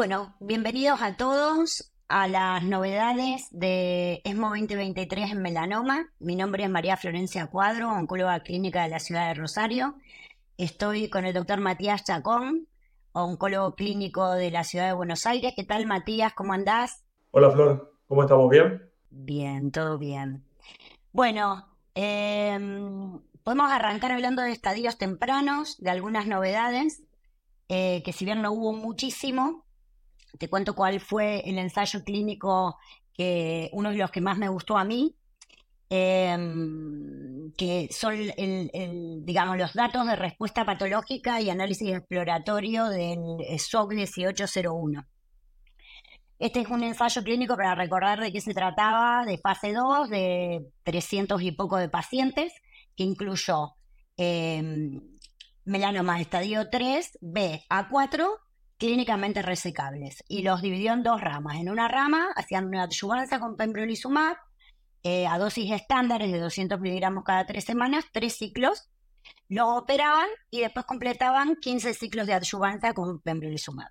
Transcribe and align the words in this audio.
Bueno, 0.00 0.34
bienvenidos 0.40 1.02
a 1.02 1.18
todos 1.18 1.92
a 2.08 2.26
las 2.26 2.62
novedades 2.62 3.48
de 3.50 4.22
ESMO 4.24 4.48
2023 4.48 5.32
en 5.32 5.42
melanoma. 5.42 6.08
Mi 6.18 6.36
nombre 6.36 6.64
es 6.64 6.70
María 6.70 6.96
Florencia 6.96 7.48
Cuadro, 7.48 7.92
oncóloga 7.92 8.40
clínica 8.40 8.84
de 8.84 8.88
la 8.88 8.98
ciudad 8.98 9.28
de 9.28 9.34
Rosario. 9.34 9.96
Estoy 10.56 11.10
con 11.10 11.26
el 11.26 11.34
doctor 11.34 11.60
Matías 11.60 12.02
Chacón, 12.02 12.66
oncólogo 13.12 13.74
clínico 13.74 14.30
de 14.30 14.50
la 14.50 14.64
ciudad 14.64 14.86
de 14.86 14.94
Buenos 14.94 15.26
Aires. 15.26 15.52
¿Qué 15.54 15.64
tal, 15.64 15.84
Matías? 15.84 16.32
¿Cómo 16.32 16.54
andás? 16.54 17.04
Hola, 17.32 17.50
Flor. 17.50 17.94
¿Cómo 18.08 18.22
estamos? 18.22 18.48
¿Bien? 18.48 18.90
Bien, 19.10 19.70
todo 19.70 19.98
bien. 19.98 20.42
Bueno, 21.12 21.68
em, 21.94 23.20
podemos 23.44 23.70
arrancar 23.70 24.12
hablando 24.12 24.40
de 24.40 24.52
estadios 24.52 24.96
tempranos, 24.96 25.76
de 25.76 25.90
algunas 25.90 26.26
novedades, 26.26 27.02
eh, 27.68 28.02
que 28.02 28.14
si 28.14 28.24
bien 28.24 28.40
no 28.40 28.52
hubo 28.52 28.72
muchísimo, 28.72 29.66
te 30.38 30.48
cuento 30.48 30.74
cuál 30.74 31.00
fue 31.00 31.42
el 31.48 31.58
ensayo 31.58 32.02
clínico 32.04 32.78
que 33.12 33.68
uno 33.72 33.90
de 33.90 33.96
los 33.96 34.10
que 34.10 34.20
más 34.20 34.38
me 34.38 34.48
gustó 34.48 34.78
a 34.78 34.84
mí, 34.84 35.14
em, 35.88 37.52
que 37.56 37.88
son 37.90 38.14
digamos, 39.24 39.58
los 39.58 39.74
datos 39.74 40.06
de 40.06 40.16
respuesta 40.16 40.64
patológica 40.64 41.40
y 41.40 41.50
análisis 41.50 41.90
exploratorio 41.90 42.86
del 42.86 43.18
SOC 43.58 43.94
1801. 43.94 45.06
Este 46.38 46.60
es 46.60 46.68
un 46.68 46.82
ensayo 46.82 47.22
clínico 47.22 47.56
para 47.56 47.74
recordar 47.74 48.20
de 48.20 48.32
qué 48.32 48.40
se 48.40 48.54
trataba 48.54 49.26
de 49.26 49.36
fase 49.36 49.74
2, 49.74 50.08
de 50.08 50.64
300 50.84 51.42
y 51.42 51.52
poco 51.52 51.76
de 51.76 51.90
pacientes, 51.90 52.54
que 52.96 53.04
incluyó 53.04 53.74
eh, 54.16 54.62
melanoma 55.64 56.20
estadio 56.20 56.70
3, 56.70 57.18
B 57.20 57.62
a 57.68 57.88
4 57.88 58.38
clínicamente 58.80 59.42
resecables 59.42 60.24
y 60.26 60.40
los 60.40 60.62
dividió 60.62 60.94
en 60.94 61.02
dos 61.02 61.20
ramas. 61.20 61.56
En 61.58 61.68
una 61.68 61.86
rama 61.86 62.30
hacían 62.34 62.64
una 62.64 62.84
adyuvancia 62.84 63.38
con 63.38 63.56
pembrolizumab 63.56 64.38
eh, 65.02 65.26
a 65.26 65.38
dosis 65.38 65.70
estándares 65.70 66.32
de 66.32 66.40
200 66.40 66.80
miligramos 66.80 67.22
cada 67.22 67.44
tres 67.44 67.64
semanas, 67.64 68.06
tres 68.10 68.36
ciclos. 68.36 68.88
Lo 69.48 69.76
operaban 69.76 70.28
y 70.50 70.60
después 70.60 70.86
completaban 70.86 71.56
15 71.56 71.92
ciclos 71.92 72.26
de 72.26 72.32
adyuvancia 72.32 72.94
con 72.94 73.20
pembrolizumab. 73.20 73.90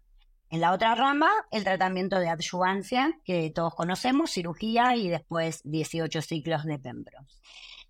En 0.49 0.59
la 0.59 0.71
otra 0.73 0.95
rama, 0.95 1.29
el 1.51 1.63
tratamiento 1.63 2.17
de 2.17 2.29
adyuvancia, 2.29 3.11
que 3.23 3.51
todos 3.53 3.75
conocemos, 3.75 4.31
cirugía 4.31 4.95
y 4.95 5.07
después 5.07 5.61
18 5.65 6.23
ciclos 6.23 6.63
de 6.65 6.79
pembro. 6.79 7.19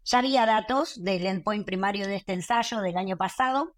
Ya 0.04 0.20
había 0.20 0.46
datos 0.46 1.02
del 1.02 1.26
endpoint 1.26 1.66
primario 1.66 2.08
de 2.08 2.18
este 2.18 2.34
ensayo 2.34 2.82
del 2.82 2.98
año 2.98 3.16
pasado, 3.16 3.74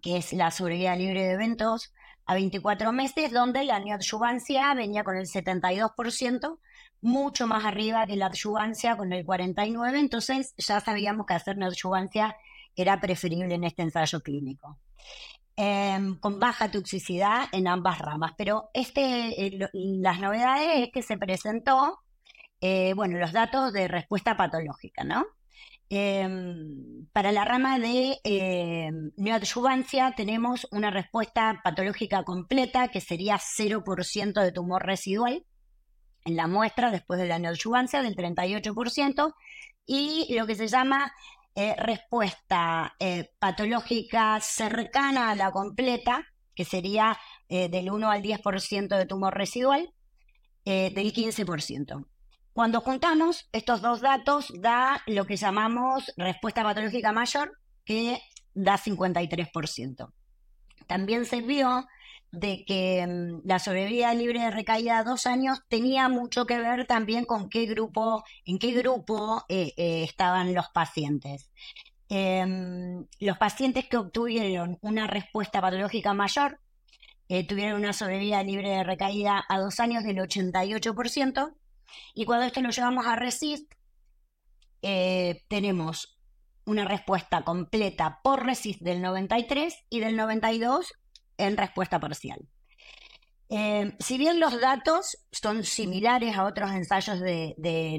que 0.00 0.16
es 0.16 0.32
la 0.32 0.50
sobrevida 0.50 0.96
libre 0.96 1.24
de 1.24 1.32
eventos 1.32 1.92
a 2.28 2.34
24 2.34 2.92
meses, 2.92 3.32
donde 3.32 3.64
la 3.64 3.80
neoadjuvancia 3.80 4.74
venía 4.74 5.02
con 5.02 5.16
el 5.16 5.26
72%, 5.26 6.58
mucho 7.00 7.46
más 7.46 7.64
arriba 7.64 8.06
que 8.06 8.16
la 8.16 8.26
adjuvancia 8.26 8.96
con 8.98 9.14
el 9.14 9.24
49%, 9.24 9.98
entonces 9.98 10.54
ya 10.58 10.78
sabíamos 10.80 11.26
que 11.26 11.32
hacer 11.32 11.56
neoadjuvancia 11.56 12.36
era 12.76 13.00
preferible 13.00 13.54
en 13.54 13.64
este 13.64 13.82
ensayo 13.82 14.20
clínico. 14.20 14.78
Em, 15.56 16.18
con 16.20 16.38
baja 16.38 16.70
toxicidad 16.70 17.46
en 17.50 17.66
ambas 17.66 17.98
ramas, 17.98 18.32
pero 18.36 18.68
este, 18.74 19.46
eh, 19.46 19.68
las 19.72 20.20
novedades 20.20 20.86
es 20.86 20.90
que 20.92 21.02
se 21.02 21.16
presentó, 21.16 21.98
eh, 22.60 22.92
bueno, 22.94 23.18
los 23.18 23.32
datos 23.32 23.72
de 23.72 23.88
respuesta 23.88 24.36
patológica, 24.36 25.02
¿no? 25.02 25.24
Em, 25.90 27.06
para 27.12 27.32
la 27.32 27.46
rama 27.46 27.78
de 27.78 28.18
eh, 28.22 28.90
neoadyuvancia 29.16 30.12
tenemos 30.14 30.66
una 30.70 30.90
respuesta 30.90 31.60
patológica 31.64 32.24
completa 32.24 32.88
que 32.88 33.00
sería 33.00 33.38
0% 33.38 34.42
de 34.42 34.52
tumor 34.52 34.84
residual 34.84 35.46
en 36.26 36.36
la 36.36 36.46
muestra 36.46 36.90
después 36.90 37.18
de 37.18 37.26
la 37.26 37.38
neoadyuvancia 37.38 38.02
del 38.02 38.14
38% 38.16 39.34
y 39.86 40.34
lo 40.34 40.46
que 40.46 40.56
se 40.56 40.68
llama 40.68 41.10
eh, 41.60 41.74
respuesta 41.76 42.94
eh, 43.00 43.32
patológica 43.40 44.38
cercana 44.40 45.30
a 45.30 45.34
la 45.34 45.50
completa, 45.50 46.24
que 46.54 46.64
sería 46.64 47.18
eh, 47.48 47.68
del 47.68 47.90
1 47.90 48.10
al 48.10 48.22
10% 48.22 48.96
de 48.96 49.06
tumor 49.06 49.34
residual, 49.34 49.92
del 50.64 51.14
15%. 51.14 52.06
Cuando 52.58 52.80
juntamos 52.80 53.48
estos 53.52 53.82
dos 53.82 54.00
datos 54.00 54.52
da 54.52 55.00
lo 55.06 55.26
que 55.26 55.36
llamamos 55.36 56.12
respuesta 56.16 56.64
patológica 56.64 57.12
mayor, 57.12 57.56
que 57.84 58.20
da 58.52 58.76
53%. 58.76 60.12
También 60.88 61.24
se 61.24 61.40
vio 61.40 61.86
de 62.32 62.64
que 62.64 63.06
mm, 63.06 63.46
la 63.46 63.60
sobrevida 63.60 64.12
libre 64.12 64.40
de 64.40 64.50
recaída 64.50 64.98
a 64.98 65.04
dos 65.04 65.26
años 65.26 65.60
tenía 65.68 66.08
mucho 66.08 66.46
que 66.46 66.58
ver 66.58 66.84
también 66.88 67.26
con 67.26 67.48
qué 67.48 67.64
grupo, 67.66 68.24
en 68.44 68.58
qué 68.58 68.72
grupo 68.72 69.44
eh, 69.48 69.72
eh, 69.76 70.02
estaban 70.02 70.52
los 70.52 70.66
pacientes. 70.70 71.52
Em, 72.08 73.06
los 73.20 73.38
pacientes 73.38 73.86
que 73.88 73.98
obtuvieron 73.98 74.78
una 74.80 75.06
respuesta 75.06 75.60
patológica 75.60 76.12
mayor 76.12 76.58
eh, 77.28 77.46
tuvieron 77.46 77.78
una 77.78 77.92
sobrevida 77.92 78.42
libre 78.42 78.70
de 78.70 78.82
recaída 78.82 79.44
a 79.48 79.60
dos 79.60 79.78
años 79.78 80.02
del 80.02 80.16
88%, 80.16 81.54
y 82.14 82.24
cuando 82.24 82.46
esto 82.46 82.60
lo 82.60 82.70
llevamos 82.70 83.06
a 83.06 83.16
RESIST, 83.16 83.72
eh, 84.82 85.44
tenemos 85.48 86.18
una 86.64 86.84
respuesta 86.84 87.42
completa 87.42 88.20
por 88.22 88.44
RESIST 88.44 88.80
del 88.82 89.00
93 89.00 89.74
y 89.88 90.00
del 90.00 90.16
92 90.16 90.92
en 91.38 91.56
respuesta 91.56 91.98
parcial. 91.98 92.46
Eh, 93.50 93.96
si 93.98 94.18
bien 94.18 94.40
los 94.40 94.60
datos 94.60 95.16
son 95.32 95.64
similares 95.64 96.36
a 96.36 96.44
otros 96.44 96.70
ensayos 96.72 97.20
de, 97.20 97.54
de 97.56 97.98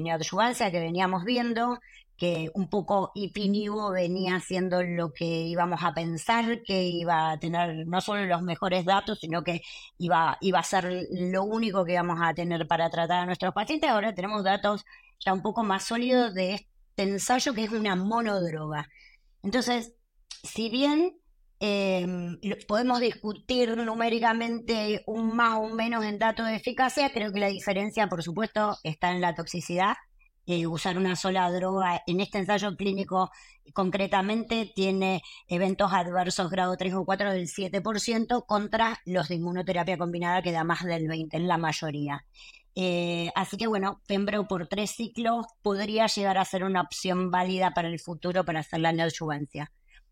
que 0.70 0.78
veníamos 0.78 1.24
viendo, 1.24 1.80
que 2.20 2.50
un 2.52 2.68
poco 2.68 3.12
Ipinivo 3.14 3.92
venía 3.92 4.36
haciendo 4.36 4.82
lo 4.82 5.10
que 5.10 5.24
íbamos 5.24 5.82
a 5.82 5.94
pensar, 5.94 6.62
que 6.62 6.82
iba 6.82 7.30
a 7.30 7.40
tener 7.40 7.86
no 7.86 8.02
solo 8.02 8.26
los 8.26 8.42
mejores 8.42 8.84
datos, 8.84 9.20
sino 9.20 9.42
que 9.42 9.62
iba, 9.96 10.36
iba 10.42 10.58
a 10.58 10.62
ser 10.62 11.06
lo 11.12 11.44
único 11.44 11.82
que 11.86 11.94
íbamos 11.94 12.18
a 12.20 12.34
tener 12.34 12.68
para 12.68 12.90
tratar 12.90 13.20
a 13.20 13.26
nuestros 13.26 13.54
pacientes. 13.54 13.88
Ahora 13.88 14.14
tenemos 14.14 14.44
datos 14.44 14.84
ya 15.18 15.32
un 15.32 15.40
poco 15.40 15.62
más 15.62 15.84
sólidos 15.84 16.34
de 16.34 16.56
este 16.56 17.04
ensayo 17.04 17.54
que 17.54 17.64
es 17.64 17.72
una 17.72 17.96
monodroga. 17.96 18.86
Entonces, 19.42 19.94
si 20.42 20.68
bien 20.68 21.16
em, 21.58 22.38
podemos 22.68 23.00
discutir 23.00 23.78
numéricamente 23.78 25.02
un 25.06 25.34
más 25.34 25.58
o 25.58 25.70
menos 25.70 26.04
en 26.04 26.18
datos 26.18 26.46
de 26.46 26.56
eficacia, 26.56 27.10
creo 27.14 27.32
que 27.32 27.40
la 27.40 27.48
diferencia, 27.48 28.08
por 28.08 28.22
supuesto, 28.22 28.76
está 28.82 29.10
en 29.10 29.22
la 29.22 29.34
toxicidad 29.34 29.96
eh, 30.50 30.66
usar 30.66 30.98
una 30.98 31.14
sola 31.14 31.48
droga 31.52 32.02
en 32.08 32.18
este 32.18 32.38
ensayo 32.38 32.74
clínico 32.74 33.30
concretamente 33.72 34.68
tiene 34.74 35.22
eventos 35.46 35.92
adversos 35.92 36.50
grado 36.50 36.76
3 36.76 36.94
o 36.94 37.04
4 37.04 37.30
del 37.30 37.46
7% 37.46 38.44
contra 38.46 38.98
los 39.06 39.28
de 39.28 39.36
inmunoterapia 39.36 39.96
combinada 39.96 40.42
que 40.42 40.50
da 40.50 40.64
más 40.64 40.82
del 40.84 41.06
20% 41.06 41.28
en 41.34 41.46
la 41.46 41.56
mayoría. 41.56 42.24
Eh, 42.74 43.30
así 43.36 43.56
que 43.58 43.68
bueno, 43.68 44.00
Pembro 44.08 44.48
por 44.48 44.66
tres 44.66 44.90
ciclos 44.90 45.46
podría 45.62 46.08
llegar 46.08 46.36
a 46.36 46.44
ser 46.44 46.64
una 46.64 46.80
opción 46.80 47.30
válida 47.30 47.70
para 47.72 47.86
el 47.86 48.00
futuro 48.00 48.44
para 48.44 48.58
hacer 48.58 48.80
la 48.80 48.90
neoadjuvancia. 48.90 49.70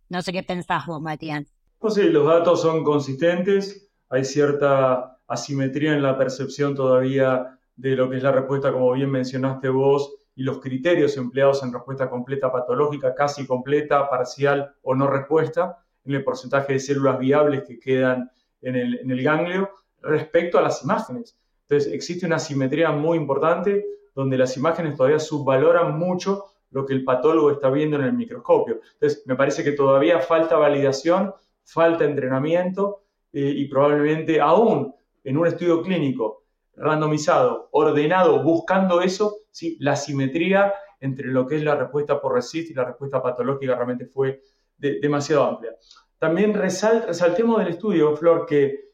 No 0.08 0.22
sé 0.22 0.32
qué 0.32 0.44
pensás 0.44 0.86
vos, 0.86 1.02
Matías. 1.02 1.52
Pues 1.80 1.94
sí, 1.94 2.04
los 2.04 2.28
datos 2.28 2.62
son 2.62 2.84
consistentes, 2.84 3.90
hay 4.08 4.24
cierta 4.24 5.18
asimetría 5.26 5.94
en 5.94 6.02
la 6.04 6.16
percepción 6.16 6.76
todavía 6.76 7.58
de 7.74 7.96
lo 7.96 8.08
que 8.08 8.18
es 8.18 8.22
la 8.22 8.30
respuesta, 8.30 8.72
como 8.72 8.92
bien 8.92 9.10
mencionaste 9.10 9.68
vos, 9.68 10.17
y 10.38 10.44
los 10.44 10.60
criterios 10.60 11.16
empleados 11.16 11.64
en 11.64 11.72
respuesta 11.72 12.08
completa 12.08 12.52
patológica, 12.52 13.12
casi 13.12 13.44
completa, 13.44 14.08
parcial 14.08 14.72
o 14.82 14.94
no 14.94 15.08
respuesta, 15.08 15.78
en 16.04 16.14
el 16.14 16.22
porcentaje 16.22 16.74
de 16.74 16.78
células 16.78 17.18
viables 17.18 17.64
que 17.66 17.80
quedan 17.80 18.30
en 18.62 18.76
el, 18.76 19.22
ganglio 19.24 19.68
respecto 20.00 20.56
a 20.56 20.62
las 20.62 20.84
imágenes. 20.84 21.36
Entonces, 21.62 21.92
existe 21.92 22.24
una 22.24 22.38
simetría 22.38 22.92
muy 22.92 23.18
importante 23.18 23.84
donde 24.14 24.38
las 24.38 24.56
imágenes 24.56 24.96
todavía 24.96 25.18
subvaloran 25.18 25.98
mucho 25.98 26.44
lo 26.70 26.86
que 26.86 26.94
el 26.94 27.02
patólogo 27.02 27.50
está 27.50 27.68
viendo 27.68 27.96
en 27.96 28.04
el 28.04 28.12
microscopio. 28.12 28.78
Entonces, 28.92 29.24
me 29.26 29.34
parece 29.34 29.64
que 29.64 29.72
todavía 29.72 30.20
falta 30.20 30.56
validación, 30.56 31.34
falta 31.64 32.04
entrenamiento 32.04 33.02
eh, 33.32 33.54
y 33.56 33.66
probablemente 33.66 34.40
aún 34.40 34.94
en 35.24 35.36
un 35.36 35.48
estudio 35.48 35.82
clínico 35.82 36.37
randomizado, 36.78 37.68
ordenado, 37.72 38.42
buscando 38.42 39.00
eso, 39.00 39.38
¿sí? 39.50 39.76
la 39.80 39.96
simetría 39.96 40.72
entre 41.00 41.28
lo 41.28 41.46
que 41.46 41.56
es 41.56 41.62
la 41.62 41.76
respuesta 41.76 42.20
por 42.20 42.34
RESIST 42.34 42.70
y 42.70 42.74
la 42.74 42.84
respuesta 42.84 43.22
patológica 43.22 43.74
realmente 43.74 44.06
fue 44.06 44.42
demasiado 44.76 45.44
amplia. 45.44 45.72
También 46.18 46.54
resaltemos 46.54 47.58
del 47.58 47.68
estudio, 47.68 48.16
Flor, 48.16 48.46
que 48.46 48.90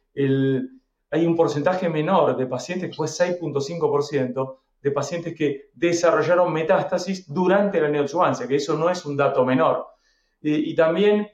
hay 1.11 1.27
un 1.27 1.37
porcentaje 1.37 1.89
menor 1.89 2.37
de 2.37 2.47
pacientes, 2.47 2.91
que 2.91 2.97
fue 2.97 3.07
6.5%, 3.07 4.59
de 4.83 4.91
pacientes 4.91 5.35
que 5.35 5.71
desarrollaron 5.73 6.53
metástasis 6.53 7.33
durante 7.33 7.81
la 7.81 7.89
neoadjuvancia, 7.89 8.47
que 8.47 8.57
eso 8.57 8.77
no 8.77 8.91
es 8.91 9.05
un 9.07 9.17
dato 9.17 9.45
menor. 9.45 9.87
Y, 10.43 10.75
también 10.75 11.27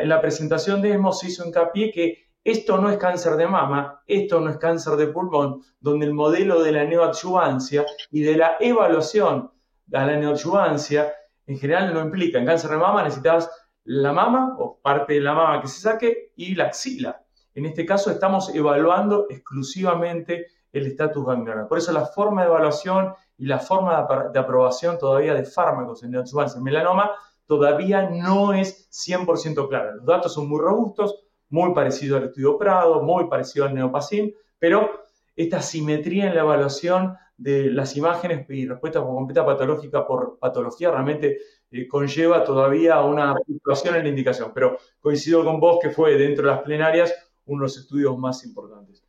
en 0.00 0.08
la, 0.08 0.20
presentación 0.20 0.82
de 0.82 0.94
ESMO 0.94 1.12
se 1.12 1.28
hizo 1.28 1.46
hincapié 1.46 1.92
que 1.92 2.29
esto 2.42 2.78
no 2.78 2.90
es 2.90 2.96
cáncer 2.96 3.36
de 3.36 3.46
mama, 3.46 4.02
esto 4.06 4.40
no 4.40 4.50
es 4.50 4.56
cáncer 4.56 4.94
de 4.94 5.08
pulmón, 5.08 5.62
donde 5.78 6.06
el 6.06 6.14
modelo 6.14 6.62
de 6.62 6.72
la 6.72 6.84
neoadjuvancia 6.84 7.84
y 8.10 8.22
de 8.22 8.36
la 8.36 8.56
evaluación 8.60 9.50
a 9.92 10.06
la 10.06 10.16
neoadjuvancia 10.16 11.12
en 11.46 11.58
general 11.58 11.92
no 11.92 12.00
implica. 12.00 12.38
En 12.38 12.46
cáncer 12.46 12.70
de 12.70 12.76
mama 12.78 13.02
necesitas 13.02 13.50
la 13.84 14.12
mama 14.12 14.56
o 14.58 14.78
parte 14.80 15.14
de 15.14 15.20
la 15.20 15.34
mama 15.34 15.60
que 15.60 15.68
se 15.68 15.80
saque 15.80 16.32
y 16.36 16.54
la 16.54 16.66
axila. 16.66 17.22
En 17.54 17.66
este 17.66 17.84
caso 17.84 18.10
estamos 18.10 18.54
evaluando 18.54 19.26
exclusivamente 19.28 20.46
el 20.72 20.86
estatus 20.86 21.26
ganglionar. 21.26 21.66
Por 21.68 21.78
eso 21.78 21.92
la 21.92 22.06
forma 22.06 22.42
de 22.42 22.48
evaluación 22.48 23.12
y 23.36 23.46
la 23.46 23.58
forma 23.58 24.06
de, 24.32 24.38
aprobación 24.38 24.98
todavía 24.98 25.34
de 25.34 25.44
fármacos 25.44 26.02
en 26.02 26.12
neoadjuvancia 26.12 26.58
en 26.58 26.64
melanoma 26.64 27.10
todavía 27.46 28.08
no 28.08 28.52
es 28.52 28.88
100% 28.90 29.68
clara. 29.68 29.96
Los 29.96 30.06
datos 30.06 30.32
son 30.32 30.48
muy 30.48 30.60
robustos, 30.60 31.24
muy 31.50 31.74
parecido 31.74 32.16
al 32.16 32.24
estudio 32.24 32.56
Prado, 32.56 33.02
muy 33.02 33.28
parecido 33.28 33.66
al 33.66 33.74
Neopacin, 33.74 34.34
pero 34.58 35.04
esta 35.36 35.60
simetría 35.62 36.28
en 36.28 36.34
la 36.34 36.42
evaluación 36.42 37.16
de 37.36 37.70
las 37.70 37.96
imágenes 37.96 38.48
y 38.50 38.66
respuesta 38.66 39.00
completa 39.00 39.44
patológica 39.46 40.06
por 40.06 40.38
patología 40.38 40.90
realmente 40.90 41.38
eh, 41.70 41.88
conlleva 41.88 42.44
todavía 42.44 43.00
una 43.00 43.34
fluctuación 43.46 43.96
en 43.96 44.02
la 44.02 44.08
indicación. 44.10 44.52
Pero 44.54 44.76
coincido 45.00 45.44
con 45.44 45.58
vos 45.58 45.78
que 45.80 45.90
fue 45.90 46.18
dentro 46.18 46.46
de 46.46 46.54
las 46.54 46.62
plenarias 46.62 47.14
uno 47.46 47.62
de 47.62 47.64
los 47.64 47.78
estudios 47.78 48.18
más 48.18 48.44
importantes. 48.44 49.02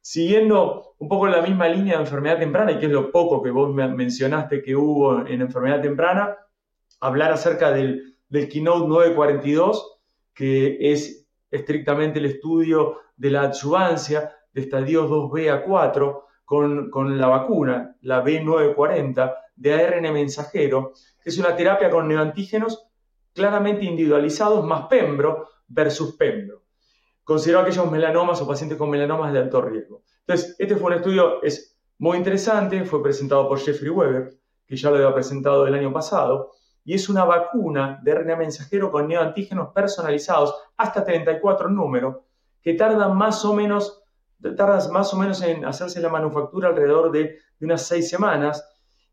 Siguiendo 0.00 0.94
un 0.98 1.08
poco 1.08 1.26
la 1.26 1.42
misma 1.42 1.68
línea 1.68 1.94
de 1.94 2.00
enfermedad 2.00 2.38
temprana, 2.38 2.72
y 2.72 2.78
que 2.78 2.86
es 2.86 2.92
lo 2.92 3.10
poco 3.10 3.42
que 3.42 3.50
vos 3.50 3.74
mencionaste 3.74 4.62
que 4.62 4.76
hubo 4.76 5.26
en 5.26 5.40
enfermedad 5.40 5.80
temprana, 5.80 6.36
hablar 7.00 7.32
acerca 7.32 7.72
del, 7.72 8.16
del 8.28 8.48
Keynote 8.48 8.86
942, 8.86 10.00
que 10.34 10.76
es 10.92 11.27
estrictamente 11.50 12.18
el 12.18 12.26
estudio 12.26 12.98
de 13.16 13.30
la 13.30 13.42
adjuvancia 13.42 14.32
de 14.52 14.60
estadios 14.62 15.10
2B 15.10 15.52
a 15.52 15.62
4 15.64 16.24
con, 16.44 16.90
con, 16.90 17.18
la 17.18 17.26
vacuna, 17.26 17.96
la 18.02 18.24
B940 18.24 19.34
de 19.56 19.74
ARN 19.74 20.12
mensajero, 20.12 20.92
que 21.22 21.30
es 21.30 21.38
una 21.38 21.54
terapia 21.54 21.90
con 21.90 22.08
neoantígenos 22.08 22.86
claramente 23.32 23.84
individualizados 23.84 24.64
más 24.64 24.86
Pembro 24.86 25.48
versus 25.68 26.16
Pembro. 26.16 26.62
Considerado 27.22 27.66
aquellos 27.66 27.90
melanomas 27.90 28.40
o 28.40 28.46
pacientes 28.46 28.78
con 28.78 28.90
melanomas 28.90 29.32
de 29.32 29.38
alto 29.40 29.60
riesgo. 29.60 30.02
Entonces, 30.26 30.56
este 30.58 30.76
fue 30.76 30.90
un 30.90 30.96
estudio 30.96 31.42
es 31.42 31.78
muy 31.98 32.16
interesante, 32.16 32.84
fue 32.84 33.02
presentado 33.02 33.48
por 33.48 33.58
Jeffrey 33.58 33.90
Weber, 33.90 34.30
que 34.66 34.76
ya 34.76 34.90
lo 34.90 34.96
había 34.96 35.14
presentado 35.14 35.66
el 35.66 35.74
año 35.74 35.92
pasado, 35.92 36.52
y 36.88 36.94
es 36.94 37.10
una 37.10 37.26
vacuna 37.26 38.00
de 38.02 38.14
RNA 38.14 38.36
mensajero 38.36 38.90
con 38.90 39.08
neoantígenos 39.08 39.74
personalizados, 39.74 40.54
hasta 40.78 41.04
34 41.04 41.68
números, 41.68 42.16
que 42.62 42.72
tardan 42.72 43.14
más 43.14 43.44
o 43.44 43.52
menos, 43.52 44.02
más 44.90 45.12
o 45.12 45.18
menos 45.18 45.42
en 45.42 45.66
hacerse 45.66 46.00
la 46.00 46.08
manufactura 46.08 46.70
alrededor 46.70 47.12
de, 47.12 47.40
unas 47.60 47.82
6 47.82 48.08
semanas, 48.08 48.66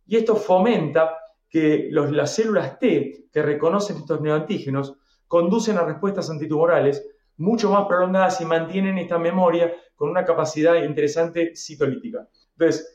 y 0.05 0.15
esto 0.15 0.37
fomenta 0.37 1.17
que 1.49 1.89
las 1.91 2.33
células 2.33 2.79
T 2.79 3.27
que 3.29 3.41
reconocen 3.41 3.97
estos 3.97 4.21
neoantígenos 4.21 4.95
conducen 5.27 5.77
a 5.77 5.83
respuestas 5.83 6.29
antitumorales 6.29 7.05
mucho 7.35 7.69
más 7.71 7.87
prolongadas 7.87 8.39
y 8.39 8.45
mantienen 8.45 8.99
esta 8.99 9.19
memoria 9.19 9.73
con 9.95 10.09
una 10.09 10.23
capacidad 10.23 10.81
interesante 10.81 11.53
citolítica. 11.57 12.25
Entonces, 12.53 12.94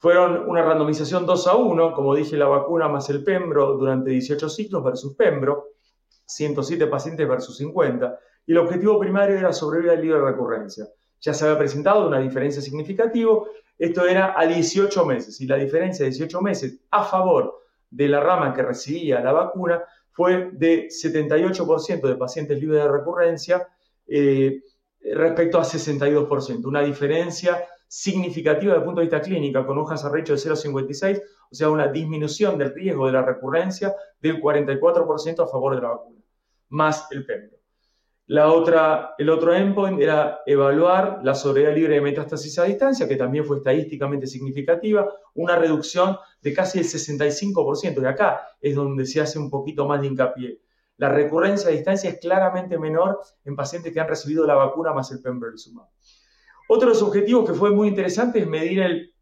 fueron 0.00 0.48
una 0.48 0.62
randomización 0.62 1.26
2 1.26 1.46
a 1.46 1.56
1, 1.56 1.92
como 1.92 2.14
dije, 2.14 2.38
la 2.38 2.48
vacuna 2.48 2.88
más 2.88 3.10
el 3.10 3.22
Pembro 3.22 3.74
durante 3.74 4.10
18 4.10 4.48
ciclos 4.48 4.82
versus 4.82 5.14
Pembro, 5.14 5.66
107 6.24 6.86
pacientes 6.86 7.28
versus 7.28 7.58
50, 7.58 8.18
y 8.46 8.52
el 8.52 8.58
objetivo 8.58 8.98
primario 8.98 9.36
era 9.36 9.52
sobrevivir 9.52 9.90
al 9.90 10.00
libre 10.00 10.18
de 10.18 10.24
recurrencia. 10.24 10.86
Ya 11.20 11.34
se 11.34 11.44
había 11.44 11.58
presentado 11.58 12.08
una 12.08 12.18
diferencia 12.18 12.62
significativa, 12.62 13.42
esto 13.78 14.06
era 14.06 14.40
a 14.40 14.46
18 14.46 15.04
meses, 15.04 15.38
y 15.42 15.46
la 15.46 15.56
diferencia 15.56 16.06
de 16.06 16.12
18 16.12 16.40
meses 16.40 16.80
a 16.90 17.04
favor 17.04 17.60
de 17.90 18.08
la 18.08 18.20
rama 18.20 18.54
que 18.54 18.62
recibía 18.62 19.20
la 19.20 19.32
vacuna 19.32 19.84
fue 20.12 20.48
de 20.52 20.86
78% 20.88 22.00
de 22.00 22.16
pacientes 22.16 22.58
libres 22.58 22.82
de 22.82 22.88
recurrencia 22.90 23.68
eh, 24.06 24.62
respecto 25.14 25.58
a 25.58 25.64
62%, 25.64 26.64
una 26.64 26.80
diferencia 26.80 27.66
significativa 27.90 28.74
desde 28.74 28.82
el 28.82 28.84
punto 28.84 29.00
de 29.00 29.06
vista 29.06 29.20
clínico, 29.20 29.66
con 29.66 29.76
un 29.76 29.92
hazard 29.92 30.12
ratio 30.12 30.36
de 30.36 30.40
0,56, 30.40 31.22
o 31.50 31.54
sea, 31.54 31.70
una 31.70 31.88
disminución 31.88 32.56
del 32.56 32.72
riesgo 32.72 33.06
de 33.06 33.12
la 33.12 33.22
recurrencia 33.22 33.92
del 34.20 34.40
44% 34.40 35.42
a 35.42 35.48
favor 35.48 35.74
de 35.74 35.82
la 35.82 35.88
vacuna, 35.88 36.22
más 36.68 37.08
el 37.10 37.26
pembro. 37.26 37.58
La 38.26 38.52
otra, 38.52 39.16
el 39.18 39.28
otro 39.28 39.52
endpoint 39.52 40.00
era 40.00 40.42
evaluar 40.46 41.18
la 41.24 41.34
sobriedad 41.34 41.74
libre 41.74 41.96
de 41.96 42.00
metástasis 42.00 42.60
a 42.60 42.64
distancia, 42.64 43.08
que 43.08 43.16
también 43.16 43.44
fue 43.44 43.56
estadísticamente 43.56 44.28
significativa, 44.28 45.12
una 45.34 45.56
reducción 45.56 46.16
de 46.40 46.54
casi 46.54 46.78
el 46.78 46.84
65%, 46.84 48.00
y 48.00 48.06
acá 48.06 48.40
es 48.60 48.76
donde 48.76 49.04
se 49.04 49.20
hace 49.20 49.36
un 49.36 49.50
poquito 49.50 49.84
más 49.84 50.00
de 50.00 50.06
hincapié. 50.06 50.60
La 50.98 51.08
recurrencia 51.08 51.70
a 51.70 51.72
distancia 51.72 52.08
es 52.08 52.20
claramente 52.20 52.78
menor 52.78 53.18
en 53.44 53.56
pacientes 53.56 53.92
que 53.92 53.98
han 53.98 54.06
recibido 54.06 54.46
la 54.46 54.54
vacuna 54.54 54.92
más 54.92 55.10
el 55.10 55.20
pembrolizumab. 55.20 55.88
Otro 56.72 56.86
de 56.86 56.94
los 56.94 57.02
objetivos 57.02 57.50
que 57.50 57.56
fue 57.56 57.72
muy 57.72 57.88
interesante 57.88 58.38
es 58.38 58.46
medir 58.46 58.78
el, 58.78 59.12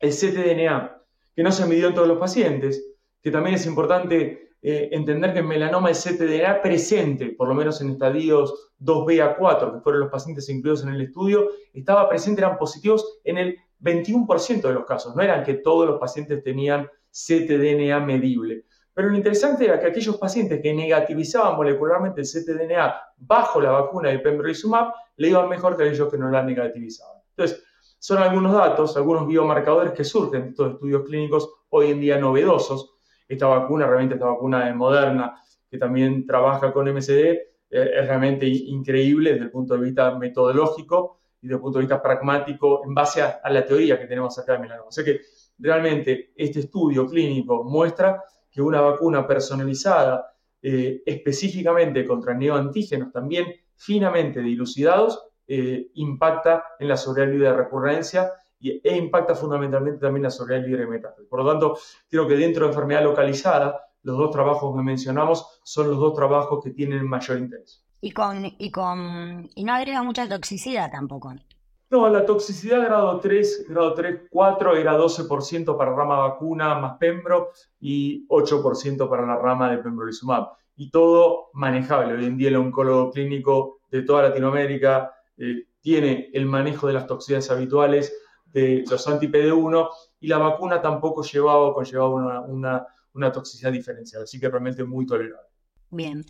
ctDNA, 0.00 1.02
que 1.34 1.42
no 1.42 1.50
se 1.50 1.66
midió 1.66 1.88
en 1.88 1.94
todos 1.94 2.06
los 2.06 2.18
pacientes, 2.18 2.86
que 3.20 3.32
también 3.32 3.56
es 3.56 3.66
importante 3.66 4.50
eh, 4.62 4.90
entender 4.92 5.32
que 5.32 5.40
en 5.40 5.48
melanoma 5.48 5.88
el 5.88 5.96
ctDNA 5.96 6.62
presente, 6.62 7.30
por 7.30 7.48
lo 7.48 7.54
menos 7.56 7.80
en 7.80 7.90
estadios 7.90 8.70
2B 8.78 9.20
a 9.24 9.34
4, 9.36 9.72
que 9.72 9.80
fueron 9.80 10.02
los 10.02 10.10
pacientes 10.12 10.48
incluidos 10.48 10.84
en 10.84 10.90
el 10.90 11.00
estudio, 11.00 11.48
estaba 11.72 12.08
presente, 12.08 12.42
eran 12.42 12.56
positivos 12.56 13.18
en 13.24 13.38
el 13.38 13.56
21% 13.80 14.62
de 14.62 14.74
los 14.74 14.84
casos. 14.84 15.16
No 15.16 15.22
eran 15.22 15.42
que 15.42 15.54
todos 15.54 15.88
los 15.88 15.98
pacientes 15.98 16.44
tenían 16.44 16.88
ctDNA 17.10 17.98
medible. 18.06 18.66
Pero 18.94 19.08
lo 19.08 19.16
interesante 19.16 19.64
era 19.64 19.78
que 19.80 19.88
aquellos 19.88 20.16
pacientes 20.16 20.62
que 20.62 20.72
negativizaban 20.72 21.56
molecularmente 21.56 22.20
el 22.20 22.26
ctDNA 22.26 22.94
bajo 23.16 23.60
la 23.60 23.72
vacuna 23.72 24.10
de 24.10 24.20
pembrolizumab 24.20 24.94
le 25.16 25.28
iban 25.28 25.48
mejor 25.48 25.76
que 25.76 25.82
aquellos 25.82 26.08
que 26.10 26.16
no 26.16 26.30
la 26.30 26.42
negativizaban. 26.42 27.18
Entonces, 27.30 27.64
son 27.98 28.18
algunos 28.18 28.52
datos, 28.52 28.96
algunos 28.96 29.26
biomarcadores 29.26 29.92
que 29.92 30.04
surgen 30.04 30.42
de 30.42 30.48
estos 30.50 30.74
estudios 30.74 31.04
clínicos 31.04 31.50
hoy 31.70 31.90
en 31.90 32.00
día 32.00 32.18
novedosos. 32.18 32.94
Esta 33.26 33.46
vacuna, 33.46 33.86
realmente 33.86 34.14
esta 34.14 34.26
vacuna 34.26 34.66
de 34.66 34.74
Moderna, 34.74 35.40
que 35.70 35.78
también 35.78 36.26
trabaja 36.26 36.72
con 36.72 36.86
MSD, 36.86 37.10
eh, 37.10 37.40
es 37.70 38.06
realmente 38.06 38.46
increíble 38.46 39.32
desde 39.32 39.46
el 39.46 39.50
punto 39.50 39.74
de 39.74 39.80
vista 39.80 40.16
metodológico 40.16 41.18
y 41.40 41.48
desde 41.48 41.56
el 41.56 41.60
punto 41.62 41.78
de 41.78 41.84
vista 41.84 42.00
pragmático 42.00 42.82
en 42.84 42.94
base 42.94 43.22
a, 43.22 43.40
la 43.50 43.64
teoría 43.66 43.98
que 43.98 44.06
tenemos 44.06 44.38
acá 44.38 44.54
en 44.54 44.60
melanoma. 44.60 44.88
O 44.88 44.92
sea 44.92 45.02
que 45.02 45.22
realmente 45.58 46.32
este 46.36 46.60
estudio 46.60 47.08
clínico 47.08 47.64
muestra 47.64 48.22
que 48.54 48.62
una 48.62 48.80
vacuna 48.80 49.26
personalizada 49.26 50.32
eh, 50.62 51.02
específicamente 51.04 52.06
contra 52.06 52.34
neoantígenos 52.34 53.12
también 53.12 53.48
finamente 53.74 54.40
dilucidados 54.40 55.20
eh, 55.46 55.90
impacta 55.94 56.64
en 56.78 56.88
la 56.88 56.96
sobrevida 56.96 57.50
de 57.50 57.56
recurrencia 57.56 58.30
y, 58.60 58.80
e 58.82 58.96
impacta 58.96 59.34
fundamentalmente 59.34 59.98
también 59.98 60.22
la 60.22 60.30
sobrevida 60.30 60.78
de 60.78 60.86
metástasis. 60.86 61.28
Por 61.28 61.42
lo 61.42 61.50
tanto, 61.50 61.76
creo 62.08 62.28
que 62.28 62.36
dentro 62.36 62.64
de 62.64 62.70
enfermedad 62.70 63.02
localizada, 63.02 63.88
los 64.04 64.16
dos 64.16 64.30
trabajos 64.30 64.74
que 64.74 64.82
mencionamos 64.82 65.60
son 65.64 65.90
los 65.90 65.98
dos 65.98 66.14
trabajos 66.14 66.62
que 66.62 66.70
tienen 66.70 67.06
mayor 67.08 67.38
interés. 67.38 67.84
Y, 68.00 68.12
con, 68.12 68.44
y, 68.46 68.70
con, 68.70 69.50
y 69.54 69.64
no 69.64 69.74
agrega 69.74 70.02
mucha 70.02 70.28
toxicidad 70.28 70.90
tampoco. 70.92 71.34
No, 71.94 72.08
la 72.08 72.26
toxicidad 72.26 72.82
grado 72.86 73.20
3, 73.20 73.66
grado 73.68 73.94
3, 73.94 74.22
4 74.28 74.76
era 74.76 74.98
12% 74.98 75.78
para 75.78 75.94
rama 75.94 76.26
vacuna 76.26 76.74
más 76.74 76.96
Pembro 76.98 77.50
y 77.78 78.26
8% 78.26 79.08
para 79.08 79.24
la 79.24 79.36
rama 79.36 79.70
de 79.70 79.78
pembrolizumab. 79.78 80.48
Y 80.74 80.90
todo 80.90 81.50
manejable. 81.52 82.14
Hoy 82.14 82.24
en 82.24 82.36
día 82.36 82.48
el 82.48 82.56
oncólogo 82.56 83.12
clínico 83.12 83.78
de 83.92 84.02
toda 84.02 84.24
Latinoamérica 84.24 85.12
eh, 85.36 85.68
tiene 85.80 86.30
el 86.32 86.46
manejo 86.46 86.88
de 86.88 86.94
las 86.94 87.06
toxicidades 87.06 87.48
habituales 87.52 88.12
de 88.46 88.82
los 88.90 89.06
anti-PD1 89.06 89.88
y 90.18 90.26
la 90.26 90.38
vacuna 90.38 90.82
tampoco 90.82 91.22
llevaba 91.22 91.60
o 91.60 91.74
conllevaba 91.74 92.10
una, 92.10 92.40
una, 92.40 92.86
una 93.12 93.30
toxicidad 93.30 93.70
diferencial. 93.70 94.24
Así 94.24 94.40
que 94.40 94.48
realmente 94.48 94.82
muy 94.82 95.06
tolerable. 95.06 95.48
Bien. 95.90 96.24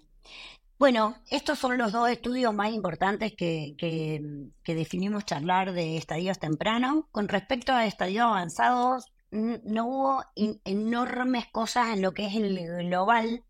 Bueno, 0.84 1.16
estos 1.30 1.58
son 1.58 1.78
los 1.78 1.92
dos 1.92 2.10
estudios 2.10 2.52
más 2.52 2.70
importantes 2.70 3.32
que, 3.34 4.20
definimos 4.66 5.24
charlar 5.24 5.72
de 5.72 5.96
estadios 5.96 6.38
tempranos. 6.38 7.06
Con 7.10 7.26
respecto 7.26 7.72
a 7.72 7.86
estadios 7.86 8.26
avanzados, 8.26 9.06
no 9.30 9.86
hubo 9.86 10.22
enormes 10.66 11.46
cosas 11.46 11.94
en 11.94 12.02
lo 12.02 12.12
que 12.12 12.26
es 12.26 12.34
el 12.34 12.86
global. 12.86 13.44